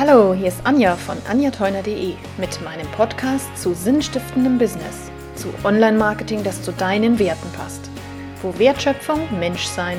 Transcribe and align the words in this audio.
Hallo, 0.00 0.32
hier 0.32 0.48
ist 0.48 0.64
Anja 0.64 0.96
von 0.96 1.18
anjateuner.de 1.28 2.14
mit 2.38 2.64
meinem 2.64 2.86
Podcast 2.92 3.54
zu 3.54 3.74
sinnstiftendem 3.74 4.56
Business, 4.56 5.10
zu 5.34 5.48
Online-Marketing, 5.62 6.42
das 6.42 6.62
zu 6.62 6.72
deinen 6.72 7.18
Werten 7.18 7.52
passt, 7.52 7.90
wo 8.40 8.58
Wertschöpfung, 8.58 9.28
Menschsein, 9.38 9.98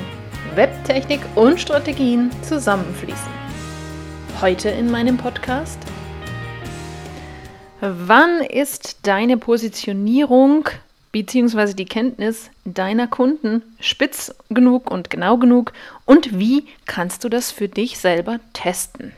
Webtechnik 0.55 1.19
und 1.35 1.61
Strategien 1.61 2.31
zusammenfließen. 2.41 3.31
Heute 4.41 4.69
in 4.69 4.89
meinem 4.89 5.17
Podcast 5.17 5.77
Wann 7.79 8.41
ist 8.41 9.05
deine 9.05 9.37
Positionierung 9.37 10.67
bzw. 11.11 11.75
die 11.75 11.85
Kenntnis 11.85 12.49
deiner 12.65 13.05
Kunden 13.05 13.61
spitz 13.79 14.33
genug 14.49 14.89
und 14.89 15.11
genau 15.11 15.37
genug 15.37 15.73
und 16.05 16.39
wie 16.39 16.65
kannst 16.87 17.23
du 17.23 17.29
das 17.29 17.51
für 17.51 17.67
dich 17.67 17.99
selber 17.99 18.39
testen? 18.53 19.13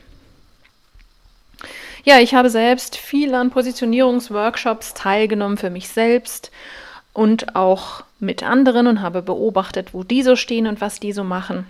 Ja, 2.05 2.19
ich 2.19 2.35
habe 2.35 2.49
selbst 2.49 2.97
viel 2.97 3.33
an 3.33 3.49
Positionierungsworkshops 3.49 4.93
teilgenommen 4.93 5.57
für 5.57 5.69
mich 5.69 5.87
selbst 5.87 6.51
und 7.13 7.55
auch 7.55 8.03
mit 8.19 8.43
anderen 8.43 8.87
und 8.87 9.01
habe 9.01 9.21
beobachtet, 9.21 9.93
wo 9.93 10.03
die 10.03 10.21
so 10.21 10.35
stehen 10.35 10.67
und 10.67 10.81
was 10.81 10.99
die 10.99 11.13
so 11.13 11.23
machen. 11.23 11.65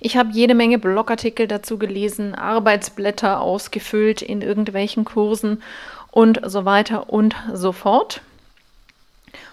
Ich 0.00 0.16
habe 0.16 0.30
jede 0.32 0.54
Menge 0.54 0.78
Blogartikel 0.78 1.48
dazu 1.48 1.78
gelesen, 1.78 2.34
Arbeitsblätter 2.34 3.40
ausgefüllt 3.40 4.22
in 4.22 4.42
irgendwelchen 4.42 5.04
Kursen 5.04 5.62
und 6.10 6.40
so 6.44 6.64
weiter 6.64 7.10
und 7.10 7.34
so 7.52 7.72
fort 7.72 8.20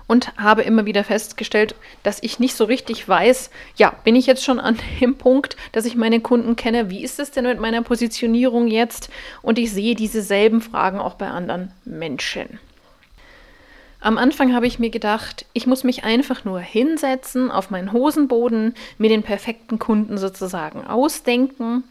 und 0.07 0.35
habe 0.37 0.61
immer 0.61 0.85
wieder 0.85 1.03
festgestellt, 1.03 1.75
dass 2.03 2.21
ich 2.21 2.39
nicht 2.39 2.55
so 2.55 2.65
richtig 2.65 3.07
weiß, 3.07 3.49
ja, 3.75 3.93
bin 4.03 4.15
ich 4.15 4.25
jetzt 4.25 4.43
schon 4.43 4.59
an 4.59 4.77
dem 5.01 5.15
Punkt, 5.15 5.55
dass 5.71 5.85
ich 5.85 5.95
meine 5.95 6.19
Kunden 6.19 6.55
kenne, 6.55 6.89
wie 6.89 7.03
ist 7.03 7.19
es 7.19 7.31
denn 7.31 7.45
mit 7.45 7.59
meiner 7.59 7.81
Positionierung 7.81 8.67
jetzt? 8.67 9.09
Und 9.41 9.59
ich 9.59 9.71
sehe 9.71 9.95
diese 9.95 10.21
selben 10.21 10.61
Fragen 10.61 10.99
auch 10.99 11.15
bei 11.15 11.27
anderen 11.27 11.71
Menschen. 11.85 12.59
Am 13.99 14.19
Anfang 14.19 14.53
habe 14.53 14.67
ich 14.67 14.77
mir 14.77 14.91
gedacht, 14.91 15.47
ich 15.53 15.65
muss 15.65 15.83
mich 15.83 16.03
einfach 16.03 16.45
nur 16.45 16.59
hinsetzen 16.59 17.49
auf 17.49 17.71
meinen 17.71 17.91
Hosenboden, 17.91 18.75
mir 18.99 19.09
den 19.09 19.23
perfekten 19.23 19.79
Kunden 19.79 20.19
sozusagen 20.19 20.85
ausdenken 20.85 21.83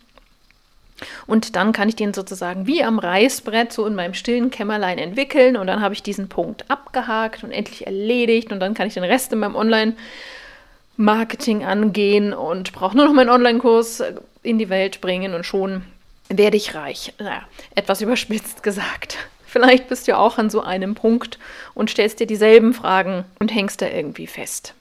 und 1.27 1.57
dann 1.57 1.73
kann 1.73 1.89
ich 1.89 1.97
den 1.97 2.15
sozusagen 2.15 2.67
wie 2.67 2.83
am 2.83 2.99
Reißbrett 2.99 3.73
so 3.73 3.87
in 3.87 3.95
meinem 3.95 4.15
stillen 4.15 4.51
Kämmerlein 4.51 4.99
entwickeln 4.99 5.57
und 5.57 5.67
dann 5.67 5.81
habe 5.81 5.95
ich 5.95 6.03
diesen 6.03 6.29
Punkt 6.29 6.71
abgehakt 6.71 7.45
und 7.45 7.53
endlich 7.53 7.87
erledigt 7.87 8.53
und 8.53 8.61
dann 8.61 8.75
kann 8.75 8.87
ich 8.87 8.95
den 8.95 9.05
Rest 9.05 9.33
in 9.33 9.39
meinem 9.41 9.57
Online-Marketing 9.57 11.65
angehen 11.65 12.33
und 12.33 12.73
brauche 12.73 12.97
nur 12.97 13.07
noch 13.07 13.15
meinen 13.15 13.31
Online-Kurs 13.31 14.03
in 14.43 14.59
die 14.59 14.69
Welt 14.69 15.01
bringen 15.01 15.35
und 15.35 15.45
schon 15.45 15.83
werde 16.29 16.57
ich 16.57 16.75
reich. 16.75 17.13
Naja, 17.19 17.43
etwas 17.75 18.01
überspitzt 18.01 18.63
gesagt. 18.63 19.19
Vielleicht 19.47 19.89
bist 19.89 20.09
du 20.09 20.17
auch 20.17 20.39
an 20.39 20.51
so 20.51 20.63
einem 20.63 20.95
Punkt 20.95 21.39
und 21.75 21.91
stellst 21.91 22.21
dir 22.21 22.27
dieselben 22.27 22.75
Fragen 22.75 23.25
und 23.39 23.55
hängst 23.55 23.83
da 23.83 23.89
irgendwie 23.89 24.27
fest. 24.27 24.75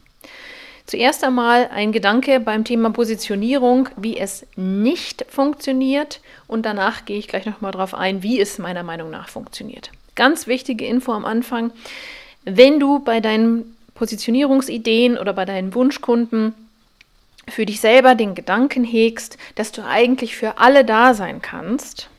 Zuerst 0.86 1.24
einmal 1.24 1.70
ein 1.74 1.92
Gedanke 1.92 2.40
beim 2.40 2.66
Thema 2.66 2.90
Positionierung, 2.90 3.90
wie 3.96 4.18
es 4.18 4.46
nicht 4.56 5.26
funktioniert 5.30 6.20
und 6.48 6.66
danach 6.66 7.06
gehe 7.06 7.18
ich 7.18 7.28
gleich 7.28 7.46
nochmal 7.46 7.72
darauf 7.72 7.94
ein, 7.94 8.22
wie 8.22 8.40
es 8.40 8.60
meiner 8.60 8.84
Meinung 8.84 9.10
nach 9.10 9.30
funktioniert. 9.30 9.92
Ganz 10.16 10.46
wichtige 10.46 10.86
Info 10.86 11.14
am 11.14 11.26
Anfang, 11.26 11.72
wenn 12.44 12.80
du 12.80 13.00
bei 13.00 13.22
deinen 13.22 13.76
Positionierungsideen 13.96 15.18
oder 15.18 15.34
bei 15.34 15.46
deinen 15.46 15.74
Wunschkunden 15.74 16.54
für 17.48 17.66
dich 17.66 17.80
selber 17.80 18.16
den 18.16 18.36
Gedanken 18.36 18.84
hegst, 18.84 19.38
dass 19.56 19.72
du 19.72 19.84
eigentlich 19.86 20.36
für 20.36 20.58
alle 20.58 20.84
da 20.86 21.14
sein 21.14 21.42
kannst, 21.42 22.10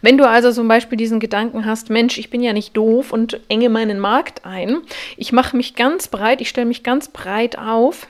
wenn 0.00 0.18
du 0.18 0.28
also 0.28 0.52
zum 0.52 0.68
Beispiel 0.68 0.96
diesen 0.96 1.20
Gedanken 1.20 1.66
hast, 1.66 1.90
Mensch, 1.90 2.18
ich 2.18 2.30
bin 2.30 2.42
ja 2.42 2.52
nicht 2.52 2.76
doof 2.76 3.12
und 3.12 3.40
enge 3.48 3.68
meinen 3.68 3.98
Markt 3.98 4.44
ein, 4.44 4.78
ich 5.16 5.32
mache 5.32 5.56
mich 5.56 5.74
ganz 5.74 6.08
breit, 6.08 6.40
ich 6.40 6.48
stelle 6.48 6.66
mich 6.66 6.82
ganz 6.82 7.08
breit 7.08 7.58
auf, 7.58 8.06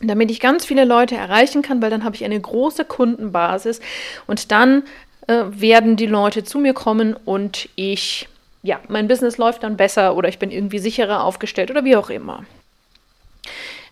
damit 0.00 0.30
ich 0.30 0.40
ganz 0.40 0.64
viele 0.64 0.84
Leute 0.84 1.16
erreichen 1.16 1.62
kann, 1.62 1.82
weil 1.82 1.90
dann 1.90 2.04
habe 2.04 2.16
ich 2.16 2.24
eine 2.24 2.40
große 2.40 2.84
Kundenbasis 2.84 3.80
und 4.26 4.50
dann 4.50 4.84
äh, 5.26 5.44
werden 5.48 5.96
die 5.96 6.06
Leute 6.06 6.44
zu 6.44 6.58
mir 6.58 6.74
kommen 6.74 7.14
und 7.24 7.68
ich, 7.76 8.28
ja, 8.62 8.80
mein 8.88 9.08
Business 9.08 9.38
läuft 9.38 9.62
dann 9.62 9.76
besser 9.76 10.16
oder 10.16 10.28
ich 10.28 10.38
bin 10.38 10.50
irgendwie 10.50 10.78
sicherer 10.78 11.24
aufgestellt 11.24 11.70
oder 11.70 11.84
wie 11.84 11.96
auch 11.96 12.10
immer. 12.10 12.44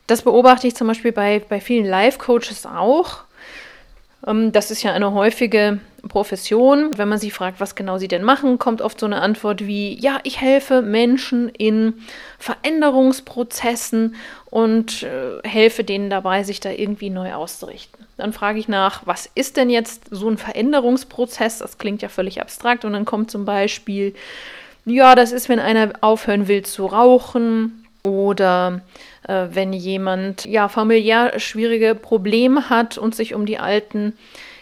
Das 0.07 0.23
beobachte 0.23 0.67
ich 0.67 0.75
zum 0.75 0.87
Beispiel 0.87 1.13
bei, 1.13 1.43
bei 1.47 1.61
vielen 1.61 1.85
Life-Coaches 1.85 2.65
auch. 2.67 3.25
Ähm, 4.27 4.53
das 4.53 4.71
ist 4.71 4.83
ja 4.83 4.93
eine 4.93 5.13
häufige 5.13 5.81
Profession. 6.09 6.91
Wenn 6.97 7.09
man 7.09 7.19
sie 7.19 7.31
fragt, 7.31 7.61
was 7.61 7.75
genau 7.75 7.99
sie 7.99 8.09
denn 8.09 8.23
machen, 8.23 8.59
kommt 8.59 8.83
oft 8.83 8.99
so 8.99 9.07
eine 9.07 9.21
Antwort 9.21 9.67
wie, 9.67 9.95
ja, 9.99 10.19
ich 10.25 10.41
helfe 10.41 10.83
Menschen 10.83 11.49
in 11.49 11.95
Veränderungsprozessen 12.39 14.17
und 14.51 15.03
äh, 15.03 15.47
helfe 15.47 15.85
denen 15.85 16.11
dabei, 16.11 16.43
sich 16.43 16.61
da 16.61 16.71
irgendwie 16.71 17.11
neu 17.11 17.35
auszurichten. 17.35 18.07
Dann 18.17 18.33
frage 18.33 18.59
ich 18.59 18.69
nach, 18.69 19.03
was 19.07 19.31
ist 19.35 19.57
denn 19.57 19.71
jetzt 19.71 20.05
so 20.11 20.29
ein 20.29 20.39
Veränderungsprozess? 20.39 21.59
Das 21.59 21.79
klingt 21.79 22.03
ja 22.03 22.09
völlig 22.09 22.41
abstrakt. 22.41 22.85
Und 22.85 22.95
dann 22.95 23.05
kommt 23.05 23.31
zum 23.31 23.45
Beispiel, 23.45 24.15
ja, 24.85 25.15
das 25.15 25.33
ist, 25.33 25.49
wenn 25.49 25.61
einer 25.61 25.93
aufhören 26.01 26.49
will 26.49 26.65
zu 26.65 26.87
rauchen 26.87 27.87
oder 28.05 28.81
äh, 29.27 29.47
wenn 29.53 29.73
jemand 29.73 30.47
ja 30.47 30.69
familiär 30.69 31.39
schwierige 31.39 31.95
Probleme 31.95 32.71
hat 32.71 32.99
und 32.99 33.15
sich 33.15 33.35
um 33.35 33.47
die 33.47 33.59
alten 33.59 34.17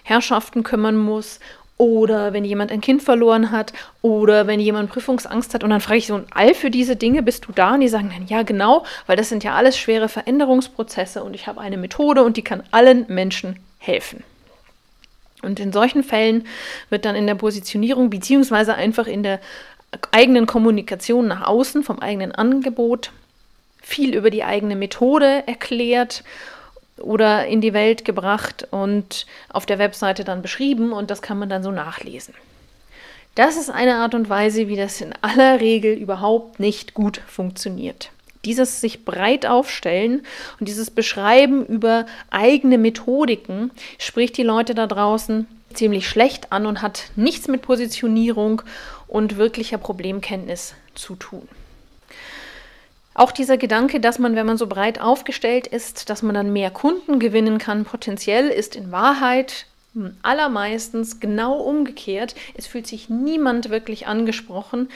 Herrschaften 0.07 0.63
kümmern 0.63 0.97
muss 0.97 1.41
oder 1.79 2.33
wenn 2.33 2.45
jemand 2.45 2.71
ein 2.71 2.81
Kind 2.81 3.03
verloren 3.03 3.51
hat 3.51 3.73
oder 4.03 4.47
wenn 4.47 4.61
jemand 4.61 4.91
Prüfungsangst 4.91 5.53
hat 5.53 5.65
und 5.65 5.71
dann 5.71 5.81
frage 5.81 5.99
ich 5.99 6.07
so, 6.07 6.15
und 6.15 6.27
all 6.31 6.55
für 6.55 6.71
diese 6.71 6.95
Dinge 6.95 7.23
bist 7.23 7.47
du 7.47 7.53
da? 7.53 7.75
Und 7.75 7.81
die 7.81 7.89
sagen 7.89 8.11
dann, 8.15 8.27
ja 8.29 8.43
genau, 8.45 8.87
weil 9.07 9.17
das 9.17 9.29
sind 9.29 9.45
ja 9.45 9.55
alles 9.55 9.77
schwere 9.77 10.09
Veränderungsprozesse 10.09 11.25
und 11.25 11.35
ich 11.35 11.47
habe 11.47 11.61
eine 11.61 11.77
Methode 11.77 12.23
und 12.23 12.37
die 12.37 12.45
kann 12.45 12.63
allen 12.71 13.05
Menschen 13.09 13.59
helfen. 13.79 14.23
Und 15.43 15.61
in 15.61 15.73
solchen 15.73 16.03
Fällen 16.03 16.47
wird 16.89 17.05
dann 17.05 17.17
in 17.17 17.27
der 17.27 17.35
Positionierung 17.35 18.09
beziehungsweise 18.09 18.75
einfach 18.75 19.07
in 19.07 19.23
der 19.23 19.41
eigenen 20.13 20.47
Kommunikation 20.47 21.27
nach 21.27 21.47
außen 21.47 21.83
vom 21.83 21.99
eigenen 21.99 22.33
Angebot 22.33 23.11
viel 23.83 24.15
über 24.15 24.31
die 24.31 24.45
eigene 24.45 24.77
Methode 24.77 25.47
erklärt 25.47 26.25
oder 26.99 27.47
in 27.47 27.61
die 27.61 27.73
Welt 27.73 28.05
gebracht 28.05 28.67
und 28.71 29.27
auf 29.49 29.67
der 29.67 29.79
Webseite 29.79 30.25
dann 30.25 30.43
beschrieben 30.43 30.93
und 30.93 31.11
das 31.11 31.23
kann 31.23 31.39
man 31.39 31.49
dann 31.49 31.63
so 31.63 31.71
nachlesen. 31.71 32.35
Das 33.35 33.57
ist 33.57 33.69
eine 33.69 33.97
Art 33.97 34.15
und 34.15 34.31
Weise, 34.31 34.67
wie 34.69 34.77
das 34.77 35.01
in 35.01 35.13
aller 35.21 35.61
Regel 35.61 35.93
überhaupt 35.93 36.59
nicht 36.59 36.95
gut 36.95 37.21
funktioniert. 37.27 38.11
Dieses 38.47 38.81
sich 38.81 39.05
breit 39.05 39.45
aufstellen 39.45 40.23
und 40.59 40.69
dieses 40.69 40.91
Beschreiben 40.91 41.67
über 41.67 42.07
eigene 42.31 42.79
Methodiken 42.79 43.73
spricht 43.99 44.39
die 44.39 44.43
Leute 44.43 44.75
da 44.75 44.87
draußen 44.87 45.47
ziemlich 45.75 46.09
schlecht 46.09 46.53
an 46.53 46.65
und 46.65 46.81
hat 46.81 47.11
nichts 47.17 47.49
mit 47.49 47.61
Positionierung 47.61 48.63
und 49.07 49.37
wirklicher 49.37 49.79
Problemkenntnis 49.79 50.75
zu 50.95 51.17
tun. 51.17 51.47
Auch 53.17 53.33
dieser 53.33 53.57
Gedanke, 53.57 53.99
dass 53.99 54.19
man, 54.19 54.37
wenn 54.37 54.45
man 54.45 54.59
so 54.59 54.67
breit 54.67 55.01
aufgestellt 55.01 55.67
ist, 55.67 56.11
dass 56.11 56.23
man 56.23 56.35
dann 56.35 56.53
mehr 56.53 56.71
Kunden 56.71 57.19
gewinnen 57.19 57.57
kann, 57.57 57.87
potenziell 57.87 58.49
ist 58.49 58.77
in 58.77 58.93
Wahrheit 58.93 59.65
allermeistens 60.23 61.19
genau 61.19 61.59
umgekehrt. 61.59 62.35
Es 62.55 62.67
fühlt 62.67 62.87
sich 62.87 63.09
niemand 63.09 63.71
wirklich 63.71 64.07
angesprochen. 64.07 64.91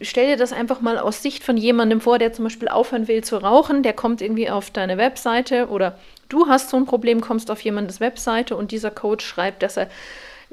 Stell 0.00 0.28
dir 0.28 0.36
das 0.36 0.52
einfach 0.52 0.80
mal 0.80 0.96
aus 0.96 1.20
Sicht 1.20 1.42
von 1.42 1.56
jemandem 1.56 2.00
vor, 2.00 2.20
der 2.20 2.32
zum 2.32 2.44
Beispiel 2.44 2.68
aufhören 2.68 3.08
will 3.08 3.24
zu 3.24 3.38
rauchen. 3.38 3.82
Der 3.82 3.94
kommt 3.94 4.22
irgendwie 4.22 4.48
auf 4.48 4.70
deine 4.70 4.96
Webseite 4.96 5.66
oder 5.66 5.98
du 6.28 6.46
hast 6.46 6.70
so 6.70 6.76
ein 6.76 6.86
Problem, 6.86 7.20
kommst 7.20 7.50
auf 7.50 7.60
jemandes 7.62 7.98
Webseite 7.98 8.54
und 8.54 8.70
dieser 8.70 8.92
Coach 8.92 9.26
schreibt, 9.26 9.64
dass 9.64 9.76
er 9.76 9.88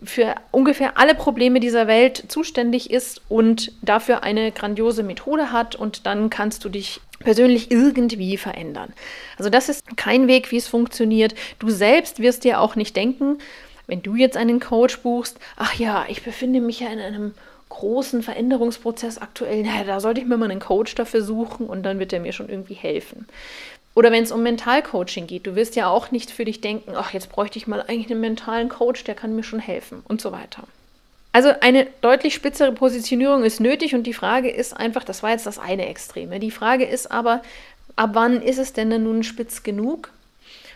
für 0.04 0.36
ungefähr 0.52 0.98
alle 0.98 1.16
Probleme 1.16 1.60
dieser 1.60 1.88
Welt 1.88 2.26
zuständig 2.28 2.92
ist 2.92 3.22
und 3.30 3.72
dafür 3.82 4.24
eine 4.24 4.52
grandiose 4.52 5.04
Methode 5.04 5.52
hat 5.52 5.76
und 5.76 6.06
dann 6.06 6.30
kannst 6.30 6.66
du 6.66 6.70
dich 6.70 7.02
persönlich 7.20 7.72
irgendwie 7.72 8.38
verändern. 8.38 8.94
Also 9.38 9.50
das 9.50 9.70
ist 9.70 9.98
kein 9.98 10.28
Weg, 10.28 10.52
wie 10.52 10.58
es 10.58 10.68
funktioniert. 10.68 11.34
Du 11.60 11.70
selbst 11.70 12.20
wirst 12.20 12.44
dir 12.44 12.60
auch 12.60 12.76
nicht 12.76 12.96
denken, 12.96 13.38
wenn 13.88 14.02
du 14.02 14.16
jetzt 14.16 14.38
einen 14.38 14.60
Coach 14.60 15.00
buchst, 15.00 15.40
ach 15.56 15.76
ja, 15.76 16.06
ich 16.10 16.24
befinde 16.24 16.60
mich 16.60 16.82
ja 16.82 16.90
in 16.90 17.00
einem 17.00 17.34
großen 17.70 18.24
Veränderungsprozess 18.24 19.18
aktuell, 19.18 19.64
naja, 19.64 19.84
da 19.84 20.00
sollte 20.00 20.22
ich 20.22 20.28
mir 20.28 20.38
mal 20.38 20.52
einen 20.52 20.60
Coach 20.60 20.96
dafür 20.96 21.22
suchen 21.22 21.68
und 21.68 21.84
dann 21.84 22.00
wird 22.00 22.14
er 22.14 22.20
mir 22.20 22.32
schon 22.32 22.50
irgendwie 22.50 22.76
helfen. 22.76 23.28
Oder 23.96 24.12
wenn 24.12 24.24
es 24.24 24.32
um 24.32 24.44
Mentalcoaching 24.44 25.26
geht, 25.26 25.48
du 25.48 25.56
wirst 25.56 25.76
ja 25.76 25.90
auch 25.90 26.12
nicht 26.12 26.30
für 26.30 26.46
dich 26.46 26.62
denken, 26.62 26.92
ach, 26.96 27.14
jetzt 27.14 27.30
bräuchte 27.30 27.58
ich 27.58 27.66
mal 27.66 27.82
eigentlich 27.82 28.12
einen 28.12 28.22
mentalen 28.22 28.70
Coach, 28.70 29.06
der 29.06 29.16
kann 29.16 29.36
mir 29.36 29.44
schon 29.44 29.60
helfen 29.60 30.04
und 30.08 30.22
so 30.22 30.32
weiter. 30.32 30.64
Also 31.32 31.50
eine 31.62 31.88
deutlich 32.02 32.34
spitzere 32.34 32.72
Positionierung 32.72 33.44
ist 33.44 33.60
nötig 33.60 33.96
und 33.96 34.04
die 34.04 34.14
Frage 34.14 34.50
ist 34.50 34.76
einfach, 34.76 35.04
das 35.04 35.24
war 35.24 35.32
jetzt 35.32 35.46
das 35.46 35.60
eine 35.60 35.88
Extreme. 35.88 36.40
Die 36.40 36.52
Frage 36.52 36.86
ist 36.86 37.12
aber, 37.12 37.42
ab 37.96 38.12
wann 38.14 38.42
ist 38.42 38.60
es 38.60 38.74
denn, 38.74 38.90
denn 38.90 39.04
nun 39.04 39.24
spitz 39.24 39.64
genug? 39.64 40.12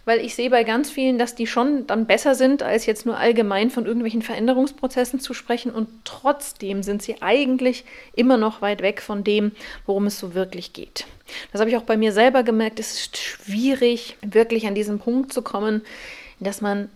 weil 0.09 0.25
ich 0.25 0.33
sehe 0.33 0.49
bei 0.49 0.63
ganz 0.63 0.89
vielen, 0.89 1.19
dass 1.19 1.35
die 1.35 1.45
schon 1.45 1.85
dann 1.85 2.07
besser 2.07 2.33
sind, 2.33 2.63
als 2.63 2.87
jetzt 2.87 3.05
nur 3.05 3.17
allgemein 3.17 3.69
von 3.69 3.85
irgendwelchen 3.85 4.23
Veränderungsprozessen 4.23 5.19
zu 5.19 5.35
sprechen 5.35 5.71
und 5.71 5.87
trotzdem 6.03 6.81
sind 6.81 7.03
sie 7.03 7.21
eigentlich 7.21 7.85
immer 8.15 8.37
noch 8.37 8.59
weit 8.63 8.81
weg 8.81 9.03
von 9.03 9.23
dem, 9.23 9.51
worum 9.85 10.07
es 10.07 10.17
so 10.17 10.33
wirklich 10.33 10.73
geht. 10.73 11.05
Das 11.51 11.61
habe 11.61 11.69
ich 11.69 11.77
auch 11.77 11.83
bei 11.83 11.97
mir 11.97 12.11
selber 12.11 12.43
gemerkt, 12.43 12.79
es 12.79 12.93
ist 12.93 13.17
schwierig, 13.17 14.17
wirklich 14.21 14.67
an 14.67 14.75
diesen 14.75 14.99
Punkt 14.99 15.33
zu 15.33 15.41
kommen, 15.41 15.83
dass 16.39 16.61
man 16.61 16.89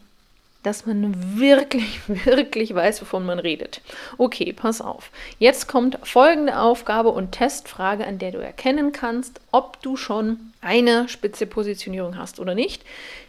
dass 0.63 0.85
man 0.85 1.37
wirklich, 1.37 1.99
wirklich 2.07 2.73
weiß, 2.73 3.01
wovon 3.01 3.25
man 3.25 3.37
redet. 3.37 3.81
Okay, 4.17 4.53
pass 4.53 4.81
auf. 4.81 5.11
Jetzt 5.37 5.67
kommt 5.67 5.99
folgende 6.03 6.57
Aufgabe 6.57 7.09
und 7.09 7.33
Testfrage, 7.33 8.07
an 8.07 8.17
der 8.17 8.31
du 8.31 8.39
erkennen 8.39 8.93
kannst, 8.93 9.41
ob 9.51 9.81
du 9.81 9.97
schon 9.97 10.53
eine 10.61 11.09
spitze 11.09 11.45
Positionierung 11.45 12.17
hast 12.17 12.39
oder 12.39 12.55
nicht. 12.55 12.83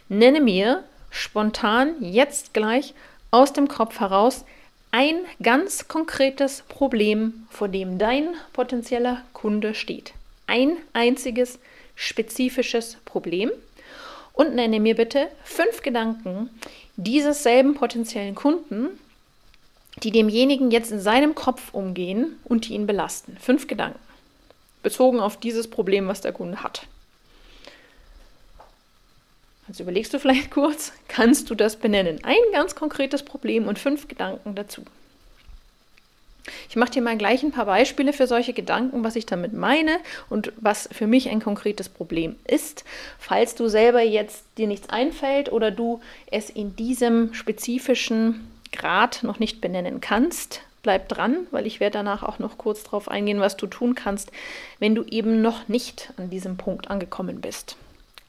Nenne 0.07 0.39
mir 0.39 0.83
spontan 1.11 1.95
jetzt 1.99 2.53
gleich 2.53 2.93
aus 3.31 3.53
dem 3.53 3.67
Kopf 3.67 3.99
heraus 3.99 4.45
ein 4.91 5.17
ganz 5.43 5.89
konkretes 5.89 6.61
Problem, 6.69 7.47
vor 7.49 7.67
dem 7.67 7.97
dein 7.97 8.29
potenzieller 8.53 9.23
Kunde 9.33 9.73
steht. 9.73 10.13
Ein 10.47 10.77
einziges 10.93 11.59
spezifisches 11.95 12.97
Problem. 13.05 13.51
Und 14.33 14.53
nenne 14.53 14.79
mir 14.81 14.95
bitte 14.95 15.29
fünf 15.43 15.81
Gedanken, 15.81 16.49
dieses 16.97 17.43
selben 17.43 17.73
potenziellen 17.73 18.35
Kunden, 18.35 18.99
die 20.03 20.11
demjenigen 20.11 20.71
jetzt 20.71 20.91
in 20.91 20.99
seinem 20.99 21.35
Kopf 21.35 21.73
umgehen 21.73 22.37
und 22.43 22.67
die 22.67 22.73
ihn 22.73 22.85
belasten. 22.85 23.37
Fünf 23.39 23.67
Gedanken, 23.67 23.99
bezogen 24.83 25.21
auf 25.21 25.39
dieses 25.39 25.69
Problem, 25.69 26.07
was 26.09 26.19
der 26.19 26.33
Kunde 26.33 26.63
hat. 26.63 26.85
Also 29.67 29.83
überlegst 29.83 30.13
du 30.13 30.19
vielleicht 30.19 30.51
kurz, 30.51 30.91
kannst 31.07 31.49
du 31.49 31.55
das 31.55 31.77
benennen? 31.77 32.23
Ein 32.23 32.35
ganz 32.51 32.75
konkretes 32.75 33.23
Problem 33.23 33.67
und 33.67 33.79
fünf 33.79 34.07
Gedanken 34.07 34.53
dazu. 34.53 34.83
Ich 36.75 36.77
mache 36.77 36.91
dir 36.91 37.01
mal 37.01 37.17
gleich 37.17 37.41
ein 37.41 37.53
paar 37.53 37.67
Beispiele 37.67 38.11
für 38.11 38.27
solche 38.27 38.51
Gedanken, 38.51 39.05
was 39.05 39.15
ich 39.15 39.25
damit 39.25 39.53
meine 39.53 39.97
und 40.29 40.51
was 40.57 40.89
für 40.91 41.07
mich 41.07 41.29
ein 41.29 41.39
konkretes 41.39 41.87
Problem 41.87 42.35
ist. 42.45 42.83
Falls 43.17 43.55
du 43.55 43.69
selber 43.69 44.01
jetzt 44.01 44.43
dir 44.57 44.67
nichts 44.67 44.89
einfällt 44.89 45.49
oder 45.49 45.71
du 45.71 46.01
es 46.29 46.49
in 46.49 46.75
diesem 46.75 47.33
spezifischen 47.33 48.51
Grad 48.73 49.23
noch 49.23 49.39
nicht 49.39 49.61
benennen 49.61 50.01
kannst, 50.01 50.63
bleib 50.83 51.07
dran, 51.07 51.47
weil 51.51 51.65
ich 51.65 51.79
werde 51.79 51.99
danach 51.99 52.23
auch 52.23 52.39
noch 52.39 52.57
kurz 52.57 52.83
darauf 52.83 53.07
eingehen, 53.07 53.39
was 53.39 53.55
du 53.55 53.67
tun 53.67 53.95
kannst, 53.95 54.33
wenn 54.79 54.95
du 54.95 55.05
eben 55.05 55.41
noch 55.41 55.69
nicht 55.69 56.11
an 56.17 56.29
diesem 56.29 56.57
Punkt 56.57 56.91
angekommen 56.91 57.39
bist. 57.39 57.77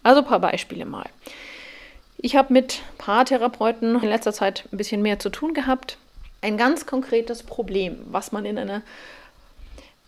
Also 0.04 0.20
ein 0.20 0.26
paar 0.28 0.38
Beispiele 0.38 0.84
mal. 0.84 1.06
Ich 2.18 2.36
habe 2.36 2.52
mit 2.52 2.82
Paartherapeuten 2.96 4.00
in 4.00 4.08
letzter 4.08 4.32
Zeit 4.32 4.68
ein 4.70 4.76
bisschen 4.76 5.02
mehr 5.02 5.18
zu 5.18 5.30
tun 5.30 5.52
gehabt 5.52 5.98
ein 6.40 6.56
ganz 6.56 6.86
konkretes 6.86 7.42
Problem, 7.42 7.98
was 8.06 8.32
man 8.32 8.44
in 8.44 8.58
einer 8.58 8.82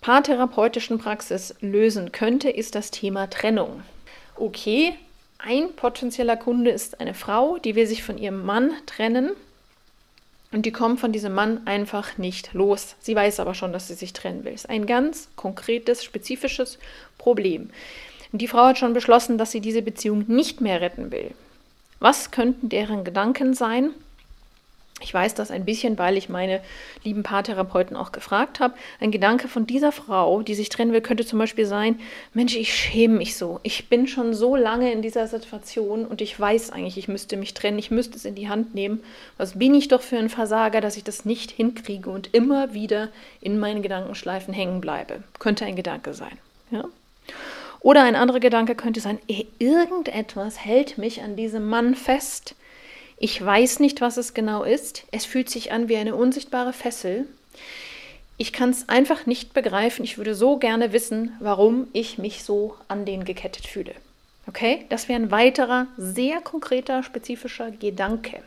paartherapeutischen 0.01 0.99
Praxis 0.99 1.55
lösen 1.61 2.13
könnte, 2.13 2.51
ist 2.51 2.75
das 2.75 2.91
Thema 2.91 3.29
Trennung. 3.29 3.83
Okay, 4.37 4.95
ein 5.39 5.73
potenzieller 5.75 6.37
Kunde 6.37 6.71
ist 6.71 7.01
eine 7.01 7.15
Frau, 7.15 7.59
die 7.59 7.75
will 7.75 7.87
sich 7.87 8.03
von 8.03 8.19
ihrem 8.19 8.45
Mann 8.45 8.73
trennen 8.87 9.31
und 10.51 10.65
die 10.65 10.73
kommt 10.73 11.01
von 11.01 11.13
diesem 11.13 11.35
Mann 11.35 11.67
einfach 11.67 12.17
nicht 12.17 12.55
los. 12.55 12.97
Sie 13.01 13.15
weiß 13.15 13.41
aber 13.41 13.55
schon, 13.55 13.73
dass 13.73 13.89
sie 13.89 13.95
sich 13.95 14.13
trennen 14.13 14.45
will. 14.45 14.53
Das 14.53 14.63
ist 14.63 14.71
ein 14.71 14.87
ganz 14.87 15.29
konkretes, 15.37 16.03
spezifisches 16.03 16.79
Problem. 17.19 17.71
Und 18.33 18.41
die 18.41 18.49
Frau 18.49 18.67
hat 18.67 18.79
schon 18.79 18.95
beschlossen, 18.95 19.39
dass 19.39 19.51
sie 19.51 19.61
diese 19.61 19.83
Beziehung 19.83 20.25
nicht 20.27 20.61
mehr 20.61 20.81
retten 20.81 21.11
will. 21.11 21.33
Was 21.99 22.31
könnten 22.31 22.69
deren 22.69 23.05
Gedanken 23.05 23.55
sein? 23.55 23.91
Ich 25.01 25.15
weiß 25.15 25.35
das 25.35 25.53
ein 25.53 25.65
bisschen, 25.65 25.97
weil 25.97 26.17
ich 26.17 26.29
meine 26.29 26.61
lieben 27.05 27.23
Paartherapeuten 27.23 27.97
auch 27.97 28.11
gefragt 28.11 28.59
habe. 28.59 28.75
Ein 29.01 29.13
Gedanke 29.13 29.47
von 29.47 29.65
dieser 29.67 29.93
Frau, 29.93 30.43
die 30.43 30.57
sich 30.57 30.71
trennen 30.71 30.93
will, 30.93 31.01
könnte 31.01 31.25
zum 31.25 31.39
Beispiel 31.39 31.67
sein: 31.67 32.01
Mensch, 32.35 32.57
ich 32.57 32.75
schäme 32.75 33.19
mich 33.19 33.37
so. 33.37 33.61
Ich 33.63 33.89
bin 33.89 34.09
schon 34.09 34.35
so 34.35 34.57
lange 34.57 34.93
in 34.93 35.01
dieser 35.01 35.29
Situation 35.29 36.05
und 36.05 36.21
ich 36.21 36.39
weiß 36.39 36.71
eigentlich, 36.71 36.99
ich 36.99 37.07
müsste 37.07 37.37
mich 37.37 37.55
trennen, 37.55 37.79
ich 37.79 37.93
müsste 37.93 38.17
es 38.17 38.25
in 38.25 38.35
die 38.35 38.49
Hand 38.49 38.75
nehmen. 38.75 39.01
Was 39.37 39.59
bin 39.59 39.75
ich 39.75 39.87
doch 39.87 40.03
für 40.03 40.19
ein 40.19 40.29
Versager, 40.29 40.81
dass 40.81 40.97
ich 40.97 41.05
das 41.05 41.25
nicht 41.25 41.53
hinkriege 41.53 42.11
und 42.11 42.35
immer 42.35 42.75
wieder 42.75 43.09
in 43.41 43.61
meinen 43.61 43.83
Gedankenschleifen 43.83 44.53
hängen 44.53 44.81
bleibe? 44.81 45.23
Könnte 45.39 45.65
ein 45.65 45.77
Gedanke 45.77 46.13
sein. 46.13 46.39
Ja? 46.73 46.85
Oder 47.81 48.03
ein 48.03 48.17
anderer 48.17 48.41
Gedanke 48.41 48.75
könnte 48.75 48.99
sein: 48.99 49.21
Irgendetwas 49.59 50.59
hält 50.59 50.99
mich 50.99 51.23
an 51.23 51.37
diesem 51.37 51.69
Mann 51.69 51.95
fest 51.95 52.57
ich 53.21 53.45
weiß 53.45 53.81
nicht, 53.81 54.01
was 54.01 54.17
es 54.17 54.35
genau 54.35 54.63
ist. 54.63 55.05
Es 55.11 55.25
fühlt 55.25 55.51
sich 55.51 55.73
an 55.73 55.89
wie 55.89 55.97
eine 55.97 56.15
unsichtbare 56.15 56.73
Fessel. 56.73 57.27
Ich 58.37 58.53
kann 58.53 58.71
es 58.71 58.89
einfach 58.89 59.27
nicht 59.27 59.53
begreifen. 59.53 60.05
Ich 60.05 60.19
würde 60.19 60.35
so 60.35 60.59
gerne 60.59 60.93
wissen, 60.93 61.33
warum 61.41 61.89
ich 61.93 62.19
mich 62.19 62.45
so 62.45 62.77
an 62.87 63.05
den 63.05 63.25
gekettet 63.25 63.67
fühle. 63.67 63.93
Okay, 64.47 64.87
das 64.89 65.09
wäre 65.09 65.21
ein 65.21 65.33
weiterer, 65.33 65.89
sehr 65.97 66.41
konkreter, 66.41 67.03
spezifischer 67.03 67.73
Gedanke. 67.73 68.41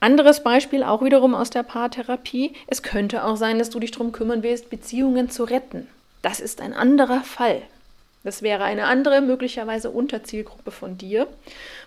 Anderes 0.00 0.42
Beispiel 0.42 0.82
auch 0.82 1.02
wiederum 1.02 1.34
aus 1.34 1.50
der 1.50 1.62
Paartherapie. 1.62 2.54
Es 2.66 2.82
könnte 2.82 3.24
auch 3.24 3.36
sein, 3.36 3.58
dass 3.58 3.70
du 3.70 3.78
dich 3.78 3.90
darum 3.90 4.12
kümmern 4.12 4.42
willst, 4.42 4.70
Beziehungen 4.70 5.30
zu 5.30 5.44
retten. 5.44 5.86
Das 6.22 6.40
ist 6.40 6.60
ein 6.60 6.72
anderer 6.72 7.20
Fall. 7.20 7.62
Das 8.24 8.40
wäre 8.40 8.64
eine 8.64 8.86
andere, 8.86 9.20
möglicherweise 9.20 9.90
Unterzielgruppe 9.90 10.70
von 10.70 10.96
dir. 10.96 11.28